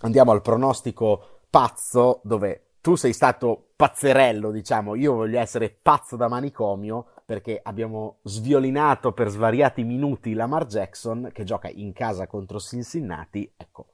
Andiamo 0.00 0.32
al 0.32 0.42
pronostico 0.42 1.40
pazzo 1.48 2.20
dove 2.24 2.72
tu 2.80 2.96
sei 2.96 3.12
stato 3.12 3.68
pazzerello, 3.82 4.52
diciamo, 4.52 4.94
io 4.94 5.14
voglio 5.14 5.40
essere 5.40 5.76
pazzo 5.82 6.14
da 6.14 6.28
manicomio 6.28 7.06
perché 7.26 7.58
abbiamo 7.60 8.18
sviolinato 8.22 9.10
per 9.10 9.28
svariati 9.28 9.82
minuti 9.82 10.34
Lamar 10.34 10.66
Jackson 10.66 11.30
che 11.32 11.42
gioca 11.42 11.68
in 11.68 11.92
casa 11.92 12.28
contro 12.28 12.60
Cincinnati, 12.60 13.52
ecco, 13.56 13.88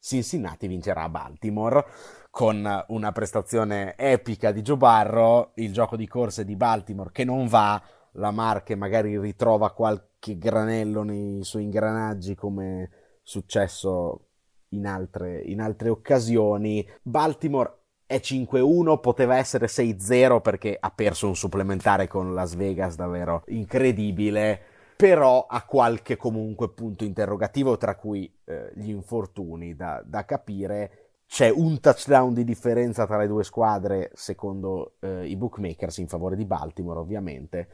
Cincinnati 0.00 0.66
vincerà 0.66 1.04
a 1.04 1.08
Baltimore 1.08 1.84
con 2.28 2.84
una 2.88 3.12
prestazione 3.12 3.94
epica 3.96 4.50
di 4.50 4.62
Joe 4.62 4.78
Barro, 4.78 5.52
il 5.56 5.72
gioco 5.72 5.94
di 5.94 6.08
corse 6.08 6.44
di 6.44 6.56
Baltimore 6.56 7.12
che 7.12 7.22
non 7.22 7.46
va, 7.46 7.80
Lamar 8.14 8.64
che 8.64 8.74
magari 8.74 9.16
ritrova 9.16 9.72
qualche 9.72 10.36
granello 10.38 11.04
nei 11.04 11.44
suoi 11.44 11.62
ingranaggi 11.62 12.34
come 12.34 12.90
successo 13.22 14.26
in 14.70 14.88
altre, 14.88 15.40
in 15.40 15.60
altre 15.60 15.88
occasioni. 15.88 16.84
Baltimore 17.00 17.83
è 18.14 18.20
5-1, 18.22 19.00
poteva 19.00 19.36
essere 19.36 19.66
6-0 19.66 20.40
perché 20.40 20.76
ha 20.78 20.90
perso 20.92 21.26
un 21.26 21.34
supplementare 21.34 22.06
con 22.06 22.32
Las 22.32 22.54
Vegas 22.54 22.94
davvero 22.94 23.42
incredibile, 23.48 24.60
però 24.96 25.46
ha 25.48 25.64
qualche 25.64 26.16
comunque 26.16 26.70
punto 26.70 27.02
interrogativo 27.02 27.76
tra 27.76 27.96
cui 27.96 28.32
eh, 28.44 28.70
gli 28.76 28.90
infortuni 28.90 29.74
da, 29.74 30.00
da, 30.06 30.24
capire. 30.24 30.98
C'è 31.26 31.48
un 31.48 31.80
touchdown 31.80 32.32
di 32.32 32.44
differenza 32.44 33.04
tra 33.04 33.18
le 33.18 33.26
due 33.26 33.42
squadre 33.42 34.12
secondo 34.14 34.94
eh, 35.00 35.26
i 35.26 35.34
bookmakers 35.34 35.96
in 35.98 36.06
favore 36.06 36.36
di 36.36 36.44
Baltimore 36.44 37.00
ovviamente. 37.00 37.68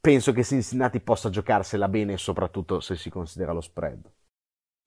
Penso 0.00 0.32
che 0.32 0.42
Cincinnati 0.42 0.98
possa 0.98 1.30
giocarsela 1.30 1.86
bene 1.86 2.16
soprattutto 2.16 2.80
se 2.80 2.96
si 2.96 3.08
considera 3.08 3.52
lo 3.52 3.60
spread. 3.60 4.00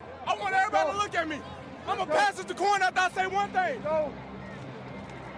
I 0.02 0.38
want 0.38 0.54
everybody 0.54 0.92
to 0.92 0.98
look 0.98 1.16
at 1.16 1.26
me. 1.26 1.40
I'm 1.88 1.98
gonna 1.98 2.06
pass 2.06 2.38
it 2.38 2.48
to 2.48 2.54
corn 2.54 2.82
after 2.82 3.00
I 3.00 3.10
say 3.14 3.26
one 3.28 3.50
thing. 3.52 3.82
No. 3.84 4.31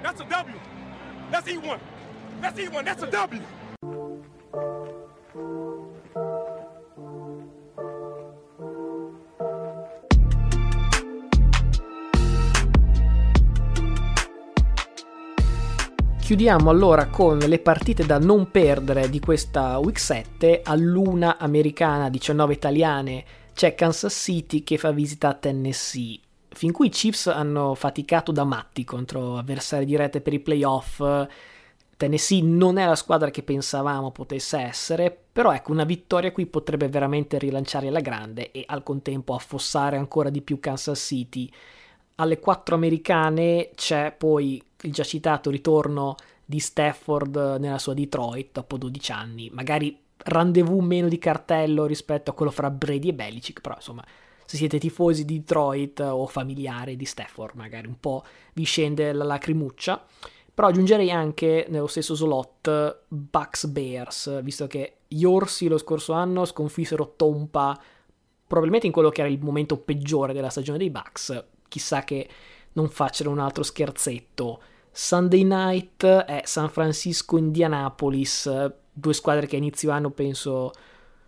That's 0.04 0.20
a 0.20 0.26
W. 0.26 0.60
Let's 1.32 1.48
eat 1.48 1.64
one. 1.66 1.80
Let's 2.42 2.60
eat 2.60 2.74
one. 2.74 2.84
That's 2.84 3.04
a 3.04 3.08
W. 3.08 3.42
Chiudiamo 16.20 16.70
allora 16.70 17.08
con 17.08 17.38
le 17.38 17.60
partite 17.60 18.06
da 18.06 18.20
non 18.20 18.52
perdere 18.52 19.10
di 19.10 19.22
questa 19.22 19.78
week 19.78 20.00
7, 20.00 20.64
all'una 20.66 21.38
americana, 21.38 22.10
19 22.10 22.52
italiane, 22.52 23.26
c'è 23.54 23.74
Kansas 23.74 24.14
City 24.14 24.64
che 24.64 24.78
fa 24.78 24.92
visita 24.92 25.30
a 25.30 25.34
Tennessee. 25.34 26.23
Fin 26.54 26.72
qui 26.72 26.88
i 26.88 26.90
Chiefs 26.90 27.28
hanno 27.28 27.74
faticato 27.74 28.32
da 28.32 28.44
matti 28.44 28.84
contro 28.84 29.38
avversari 29.38 29.86
dirette 29.86 30.22
per 30.22 30.34
i 30.34 30.40
playoff. 30.40 31.02
Tennessee 31.98 32.42
non 32.42 32.78
è 32.78 32.86
la 32.86 32.96
squadra 32.96 33.32
che 33.32 33.44
pensavamo 33.44 34.12
potesse 34.12 34.58
essere, 34.58 35.16
però 35.32 35.52
ecco, 35.54 35.72
una 35.72 35.84
vittoria 35.84 36.32
qui 36.32 36.46
potrebbe 36.46 36.88
veramente 36.90 37.38
rilanciare 37.38 37.90
la 37.90 38.02
grande 38.02 38.52
e 38.52 38.64
al 38.68 38.84
contempo 38.84 39.34
affossare 39.34 39.98
ancora 39.98 40.30
di 40.30 40.42
più 40.42 40.60
Kansas 40.60 41.00
City. 41.00 41.50
Alle 42.16 42.40
quattro 42.40 42.76
americane 42.76 43.72
c'è 43.74 44.14
poi 44.16 44.62
il 44.82 44.92
già 44.92 45.04
citato 45.04 45.50
ritorno 45.50 46.16
di 46.46 46.60
Stafford 46.60 47.58
nella 47.60 47.80
sua 47.80 47.94
Detroit 47.94 48.50
dopo 48.52 48.78
12 48.78 49.12
anni, 49.12 49.50
magari 49.52 49.98
rendezvous 50.26 50.84
meno 50.84 51.08
di 51.08 51.18
cartello 51.18 51.86
rispetto 51.86 52.32
a 52.32 52.34
quello 52.34 52.52
fra 52.52 52.70
Brady 52.70 53.10
e 53.10 53.14
Belichick, 53.14 53.62
però 53.62 53.76
insomma 53.76 54.04
se 54.46 54.58
siete 54.58 54.80
tifosi 54.80 55.26
di 55.26 55.40
Detroit 55.40 56.00
o 56.00 56.26
familiari 56.28 56.96
di 56.96 57.06
Stafford 57.06 57.56
magari 57.56 57.88
un 57.88 58.00
po' 58.00 58.24
vi 58.54 58.64
scende 58.64 59.12
la 59.14 59.24
lacrimuccia. 59.24 60.06
Però 60.54 60.68
aggiungerei 60.68 61.10
anche 61.10 61.66
nello 61.70 61.88
stesso 61.88 62.14
slot 62.14 63.06
Bucks 63.08 63.66
Bears, 63.66 64.44
visto 64.44 64.68
che 64.68 64.98
gli 65.08 65.24
Orsi 65.24 65.68
lo 65.68 65.80
scorso 65.80 66.14
anno 66.14 66.46
sconfissero 66.46 67.14
Tompa 67.16 67.76
probabilmente 68.46 68.86
in 68.86 68.94
quello 68.94 69.10
che 69.10 69.22
era 69.22 69.30
il 69.32 69.42
momento 69.42 69.78
peggiore 69.78 70.32
della 70.32 70.50
stagione 70.50 70.78
dei 70.78 70.92
Bucks. 70.92 71.44
Chissà 71.68 72.04
che 72.04 72.30
non 72.74 72.88
facciano 72.90 73.32
un 73.32 73.40
altro 73.40 73.64
scherzetto. 73.64 74.62
Sunday 74.92 75.44
night 75.44 76.06
è 76.06 76.44
San 76.46 76.70
Francisco 76.70 77.38
Indianapolis, 77.38 78.72
due 78.94 79.14
squadre 79.14 79.48
che 79.48 79.56
a 79.56 79.58
inizio 79.58 79.90
anno 79.90 80.12
penso 80.12 80.72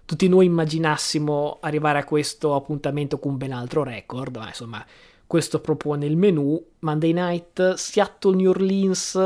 tutti 0.05 0.27
noi 0.27 0.45
immaginassimo 0.45 1.57
arrivare 1.61 1.99
a 1.99 2.03
questo 2.05 2.55
appuntamento 2.55 3.17
con 3.19 3.37
ben 3.37 3.51
altro 3.51 3.83
record, 3.83 4.37
ma 4.37 4.47
insomma 4.47 4.85
questo 5.25 5.59
propone 5.59 6.05
il 6.05 6.15
menu. 6.15 6.63
Monday 6.79 7.11
night 7.11 7.73
Seattle 7.73 8.35
New 8.35 8.49
Orleans, 8.49 9.19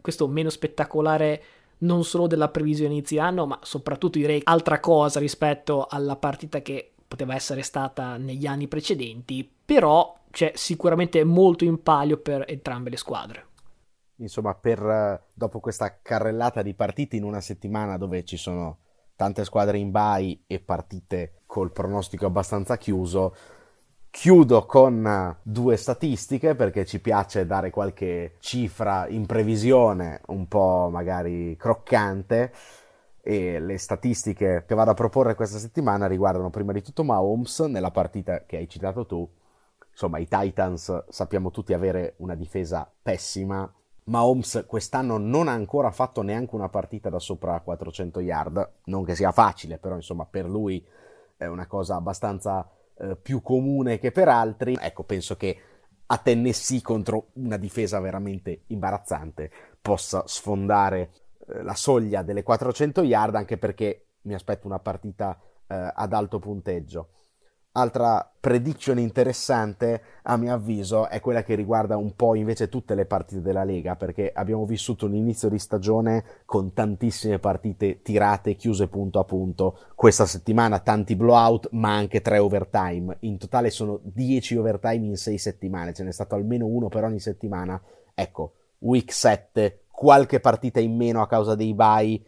questo 0.00 0.28
meno 0.28 0.50
spettacolare 0.50 1.42
non 1.78 2.04
solo 2.04 2.26
della 2.26 2.48
previsione 2.48 2.92
inizio 2.92 3.22
anno, 3.22 3.46
ma 3.46 3.58
soprattutto 3.62 4.18
direi 4.18 4.40
altra 4.44 4.80
cosa 4.80 5.18
rispetto 5.20 5.86
alla 5.88 6.16
partita 6.16 6.60
che 6.60 6.92
poteva 7.08 7.34
essere 7.34 7.62
stata 7.62 8.16
negli 8.16 8.46
anni 8.46 8.68
precedenti, 8.68 9.50
però 9.64 10.14
c'è 10.30 10.52
sicuramente 10.54 11.24
molto 11.24 11.64
in 11.64 11.82
palio 11.82 12.18
per 12.18 12.44
entrambe 12.46 12.90
le 12.90 12.96
squadre 12.96 13.44
insomma, 14.16 14.54
per 14.54 14.82
eh, 14.82 15.22
dopo 15.34 15.60
questa 15.60 15.98
carrellata 16.00 16.62
di 16.62 16.74
partite 16.74 17.16
in 17.16 17.24
una 17.24 17.40
settimana 17.40 17.96
dove 17.96 18.24
ci 18.24 18.36
sono 18.36 18.78
tante 19.16 19.44
squadre 19.44 19.78
in 19.78 19.90
bye 19.90 20.42
e 20.46 20.60
partite 20.60 21.40
col 21.46 21.72
pronostico 21.72 22.26
abbastanza 22.26 22.76
chiuso, 22.76 23.34
chiudo 24.10 24.64
con 24.66 25.06
eh, 25.06 25.36
due 25.42 25.76
statistiche 25.76 26.54
perché 26.54 26.84
ci 26.84 27.00
piace 27.00 27.46
dare 27.46 27.70
qualche 27.70 28.36
cifra 28.40 29.08
in 29.08 29.26
previsione 29.26 30.20
un 30.28 30.46
po' 30.46 30.88
magari 30.90 31.56
croccante 31.56 32.52
e 33.20 33.58
le 33.58 33.76
statistiche 33.76 34.64
che 34.66 34.74
vado 34.74 34.92
a 34.92 34.94
proporre 34.94 35.34
questa 35.34 35.58
settimana 35.58 36.06
riguardano 36.06 36.48
prima 36.50 36.72
di 36.72 36.80
tutto 36.82 37.02
Mahomes 37.02 37.60
nella 37.60 37.90
partita 37.90 38.44
che 38.44 38.56
hai 38.56 38.68
citato 38.68 39.04
tu. 39.04 39.28
Insomma, 39.90 40.18
i 40.18 40.28
Titans 40.28 41.06
sappiamo 41.08 41.50
tutti 41.50 41.72
avere 41.72 42.14
una 42.18 42.34
difesa 42.34 42.88
pessima 43.02 43.70
Mahomes 44.06 44.64
quest'anno 44.68 45.18
non 45.18 45.48
ha 45.48 45.52
ancora 45.52 45.90
fatto 45.90 46.22
neanche 46.22 46.54
una 46.54 46.68
partita 46.68 47.08
da 47.08 47.18
sopra 47.18 47.60
400 47.60 48.20
yard, 48.20 48.72
non 48.84 49.04
che 49.04 49.16
sia 49.16 49.32
facile, 49.32 49.78
però 49.78 49.96
insomma 49.96 50.26
per 50.26 50.48
lui 50.48 50.84
è 51.36 51.46
una 51.46 51.66
cosa 51.66 51.96
abbastanza 51.96 52.68
eh, 52.98 53.16
più 53.16 53.42
comune 53.42 53.98
che 53.98 54.12
per 54.12 54.28
altri. 54.28 54.76
Ecco, 54.80 55.02
penso 55.02 55.36
che 55.36 55.58
a 56.06 56.18
Tennessee 56.18 56.82
contro 56.82 57.30
una 57.34 57.56
difesa 57.56 57.98
veramente 57.98 58.62
imbarazzante 58.68 59.50
possa 59.80 60.22
sfondare 60.26 61.10
eh, 61.48 61.62
la 61.62 61.74
soglia 61.74 62.22
delle 62.22 62.44
400 62.44 63.02
yard, 63.02 63.34
anche 63.34 63.58
perché 63.58 64.06
mi 64.22 64.34
aspetto 64.34 64.68
una 64.68 64.78
partita 64.78 65.36
eh, 65.66 65.92
ad 65.94 66.12
alto 66.12 66.38
punteggio. 66.38 67.08
Altra 67.76 68.26
prediction 68.40 68.98
interessante, 68.98 70.00
a 70.22 70.38
mio 70.38 70.54
avviso, 70.54 71.10
è 71.10 71.20
quella 71.20 71.42
che 71.42 71.54
riguarda 71.54 71.98
un 71.98 72.14
po' 72.16 72.34
invece 72.34 72.70
tutte 72.70 72.94
le 72.94 73.04
partite 73.04 73.42
della 73.42 73.64
Lega, 73.64 73.96
perché 73.96 74.32
abbiamo 74.34 74.64
vissuto 74.64 75.04
un 75.04 75.14
inizio 75.14 75.50
di 75.50 75.58
stagione 75.58 76.24
con 76.46 76.72
tantissime 76.72 77.38
partite 77.38 78.00
tirate, 78.00 78.56
chiuse 78.56 78.88
punto 78.88 79.18
a 79.18 79.24
punto. 79.24 79.78
Questa 79.94 80.24
settimana 80.24 80.78
tanti 80.78 81.16
blowout, 81.16 81.68
ma 81.72 81.94
anche 81.94 82.22
tre 82.22 82.38
overtime. 82.38 83.18
In 83.20 83.36
totale 83.36 83.68
sono 83.68 84.00
10 84.02 84.56
overtime 84.56 85.04
in 85.04 85.16
6 85.18 85.36
settimane, 85.36 85.92
ce 85.92 86.02
n'è 86.02 86.12
stato 86.12 86.34
almeno 86.34 86.64
uno 86.64 86.88
per 86.88 87.04
ogni 87.04 87.20
settimana. 87.20 87.78
Ecco, 88.14 88.54
week 88.78 89.12
7, 89.12 89.82
qualche 89.90 90.40
partita 90.40 90.80
in 90.80 90.96
meno 90.96 91.20
a 91.20 91.26
causa 91.26 91.54
dei 91.54 91.74
bye, 91.74 92.18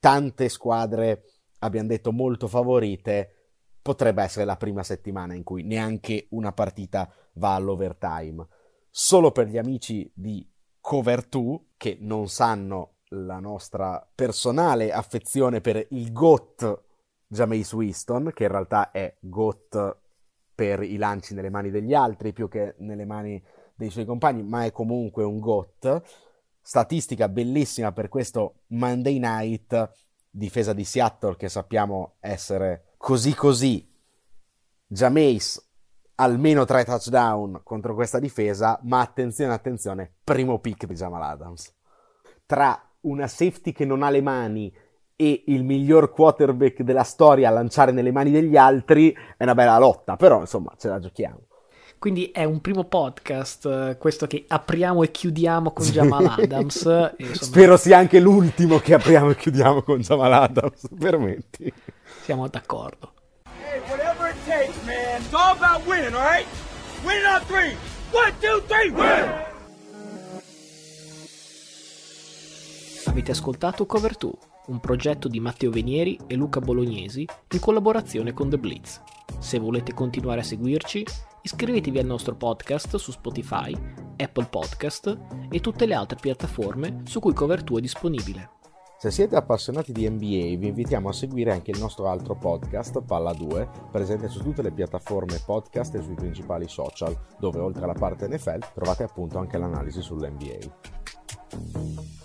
tante 0.00 0.48
squadre, 0.48 1.24
abbiamo 1.58 1.88
detto, 1.88 2.10
molto 2.10 2.48
favorite 2.48 3.32
potrebbe 3.80 4.22
essere 4.22 4.44
la 4.44 4.56
prima 4.56 4.82
settimana 4.82 5.34
in 5.34 5.44
cui 5.44 5.62
neanche 5.62 6.26
una 6.30 6.52
partita 6.52 7.10
va 7.34 7.54
all'overtime. 7.54 8.46
Solo 8.90 9.30
per 9.32 9.46
gli 9.46 9.58
amici 9.58 10.10
di 10.14 10.46
Cover 10.80 11.26
2 11.26 11.60
che 11.76 11.98
non 12.00 12.28
sanno 12.28 12.96
la 13.12 13.38
nostra 13.38 14.06
personale 14.14 14.92
affezione 14.92 15.60
per 15.60 15.86
il 15.90 16.12
GOAT 16.12 16.84
Jameis 17.26 17.72
Winston, 17.72 18.32
che 18.34 18.44
in 18.44 18.50
realtà 18.50 18.90
è 18.90 19.16
GOAT 19.20 19.98
per 20.54 20.82
i 20.82 20.96
lanci 20.96 21.34
nelle 21.34 21.50
mani 21.50 21.70
degli 21.70 21.94
altri 21.94 22.32
più 22.32 22.48
che 22.48 22.74
nelle 22.78 23.04
mani 23.04 23.42
dei 23.74 23.90
suoi 23.90 24.04
compagni, 24.04 24.42
ma 24.42 24.64
è 24.64 24.72
comunque 24.72 25.22
un 25.24 25.38
GOAT. 25.38 26.02
Statistica 26.60 27.28
bellissima 27.28 27.92
per 27.92 28.08
questo 28.08 28.62
Monday 28.68 29.18
Night, 29.18 29.90
difesa 30.30 30.72
di 30.72 30.84
Seattle 30.84 31.36
che 31.36 31.48
sappiamo 31.48 32.16
essere 32.20 32.87
così 32.98 33.34
così 33.34 33.88
Jameis 34.86 35.64
almeno 36.16 36.64
tre 36.64 36.84
touchdown 36.84 37.60
contro 37.62 37.94
questa 37.94 38.18
difesa, 38.18 38.78
ma 38.82 39.00
attenzione, 39.00 39.52
attenzione, 39.52 40.12
primo 40.24 40.58
pick 40.58 40.86
di 40.86 40.94
Jamal 40.94 41.22
Adams. 41.22 41.72
Tra 42.44 42.80
una 43.02 43.26
safety 43.26 43.72
che 43.72 43.84
non 43.84 44.02
ha 44.02 44.10
le 44.10 44.20
mani 44.20 44.74
e 45.14 45.44
il 45.46 45.64
miglior 45.64 46.10
quarterback 46.10 46.82
della 46.82 47.02
storia 47.02 47.48
a 47.48 47.52
lanciare 47.52 47.92
nelle 47.92 48.12
mani 48.12 48.30
degli 48.30 48.56
altri 48.56 49.12
è 49.36 49.44
una 49.44 49.54
bella 49.54 49.78
lotta, 49.78 50.16
però 50.16 50.40
insomma 50.40 50.74
ce 50.76 50.88
la 50.88 50.98
giochiamo. 50.98 51.46
Quindi 51.98 52.30
è 52.30 52.44
un 52.44 52.60
primo 52.60 52.84
podcast, 52.84 53.66
eh, 53.66 53.96
questo 53.98 54.28
che 54.28 54.44
apriamo 54.46 55.02
e 55.02 55.10
chiudiamo 55.10 55.72
con 55.72 55.84
Jamal 55.86 56.34
Adams. 56.38 56.84
e, 56.86 57.14
insomma... 57.18 57.34
Spero 57.34 57.76
sia 57.76 57.98
anche 57.98 58.20
l'ultimo 58.20 58.78
che 58.78 58.94
apriamo 58.94 59.30
e 59.30 59.36
chiudiamo 59.36 59.82
con 59.82 59.98
Jamal 59.98 60.32
Adams, 60.32 60.88
permetti. 60.96 61.72
Siamo 62.28 62.46
d'accordo. 62.46 63.14
Hey, 63.58 63.80
whatever 63.88 64.28
it 64.28 64.36
takes, 64.44 64.76
man. 64.84 65.22
It's 65.22 65.32
all 65.32 65.56
about 65.56 65.86
winning, 65.86 66.12
all 66.12 66.20
right? 66.20 66.46
Winning 67.02 67.24
on 67.24 67.40
three. 67.46 67.74
One, 68.12 68.34
two, 68.38 68.62
three, 68.66 68.90
win! 68.90 69.46
Avete 73.06 73.30
ascoltato 73.30 73.86
Cover 73.86 74.14
2, 74.14 74.30
un 74.66 74.78
progetto 74.78 75.26
di 75.26 75.40
Matteo 75.40 75.70
Venieri 75.70 76.18
e 76.26 76.34
Luca 76.34 76.60
Bolognesi 76.60 77.26
in 77.50 77.60
collaborazione 77.60 78.34
con 78.34 78.50
The 78.50 78.58
Blitz. 78.58 79.00
Se 79.38 79.58
volete 79.58 79.94
continuare 79.94 80.40
a 80.40 80.44
seguirci, 80.44 81.06
iscrivetevi 81.40 81.98
al 81.98 82.04
nostro 82.04 82.34
podcast 82.34 82.96
su 82.96 83.10
Spotify, 83.10 83.74
Apple 84.18 84.48
Podcast 84.50 85.18
e 85.48 85.60
tutte 85.60 85.86
le 85.86 85.94
altre 85.94 86.18
piattaforme 86.20 87.00
su 87.06 87.20
cui 87.20 87.32
Cover 87.32 87.62
2 87.62 87.78
è 87.78 87.80
disponibile. 87.80 88.50
Se 89.00 89.12
siete 89.12 89.36
appassionati 89.36 89.92
di 89.92 90.10
NBA 90.10 90.58
vi 90.58 90.66
invitiamo 90.66 91.08
a 91.08 91.12
seguire 91.12 91.52
anche 91.52 91.70
il 91.70 91.78
nostro 91.78 92.08
altro 92.08 92.34
podcast, 92.34 93.00
Palla 93.02 93.32
2, 93.32 93.68
presente 93.92 94.26
su 94.26 94.42
tutte 94.42 94.60
le 94.60 94.72
piattaforme 94.72 95.40
podcast 95.46 95.94
e 95.94 96.02
sui 96.02 96.14
principali 96.14 96.66
social, 96.66 97.16
dove 97.38 97.60
oltre 97.60 97.84
alla 97.84 97.92
parte 97.92 98.26
NFL 98.26 98.72
trovate 98.74 99.04
appunto 99.04 99.38
anche 99.38 99.56
l'analisi 99.56 100.02
sull'NBA. 100.02 102.17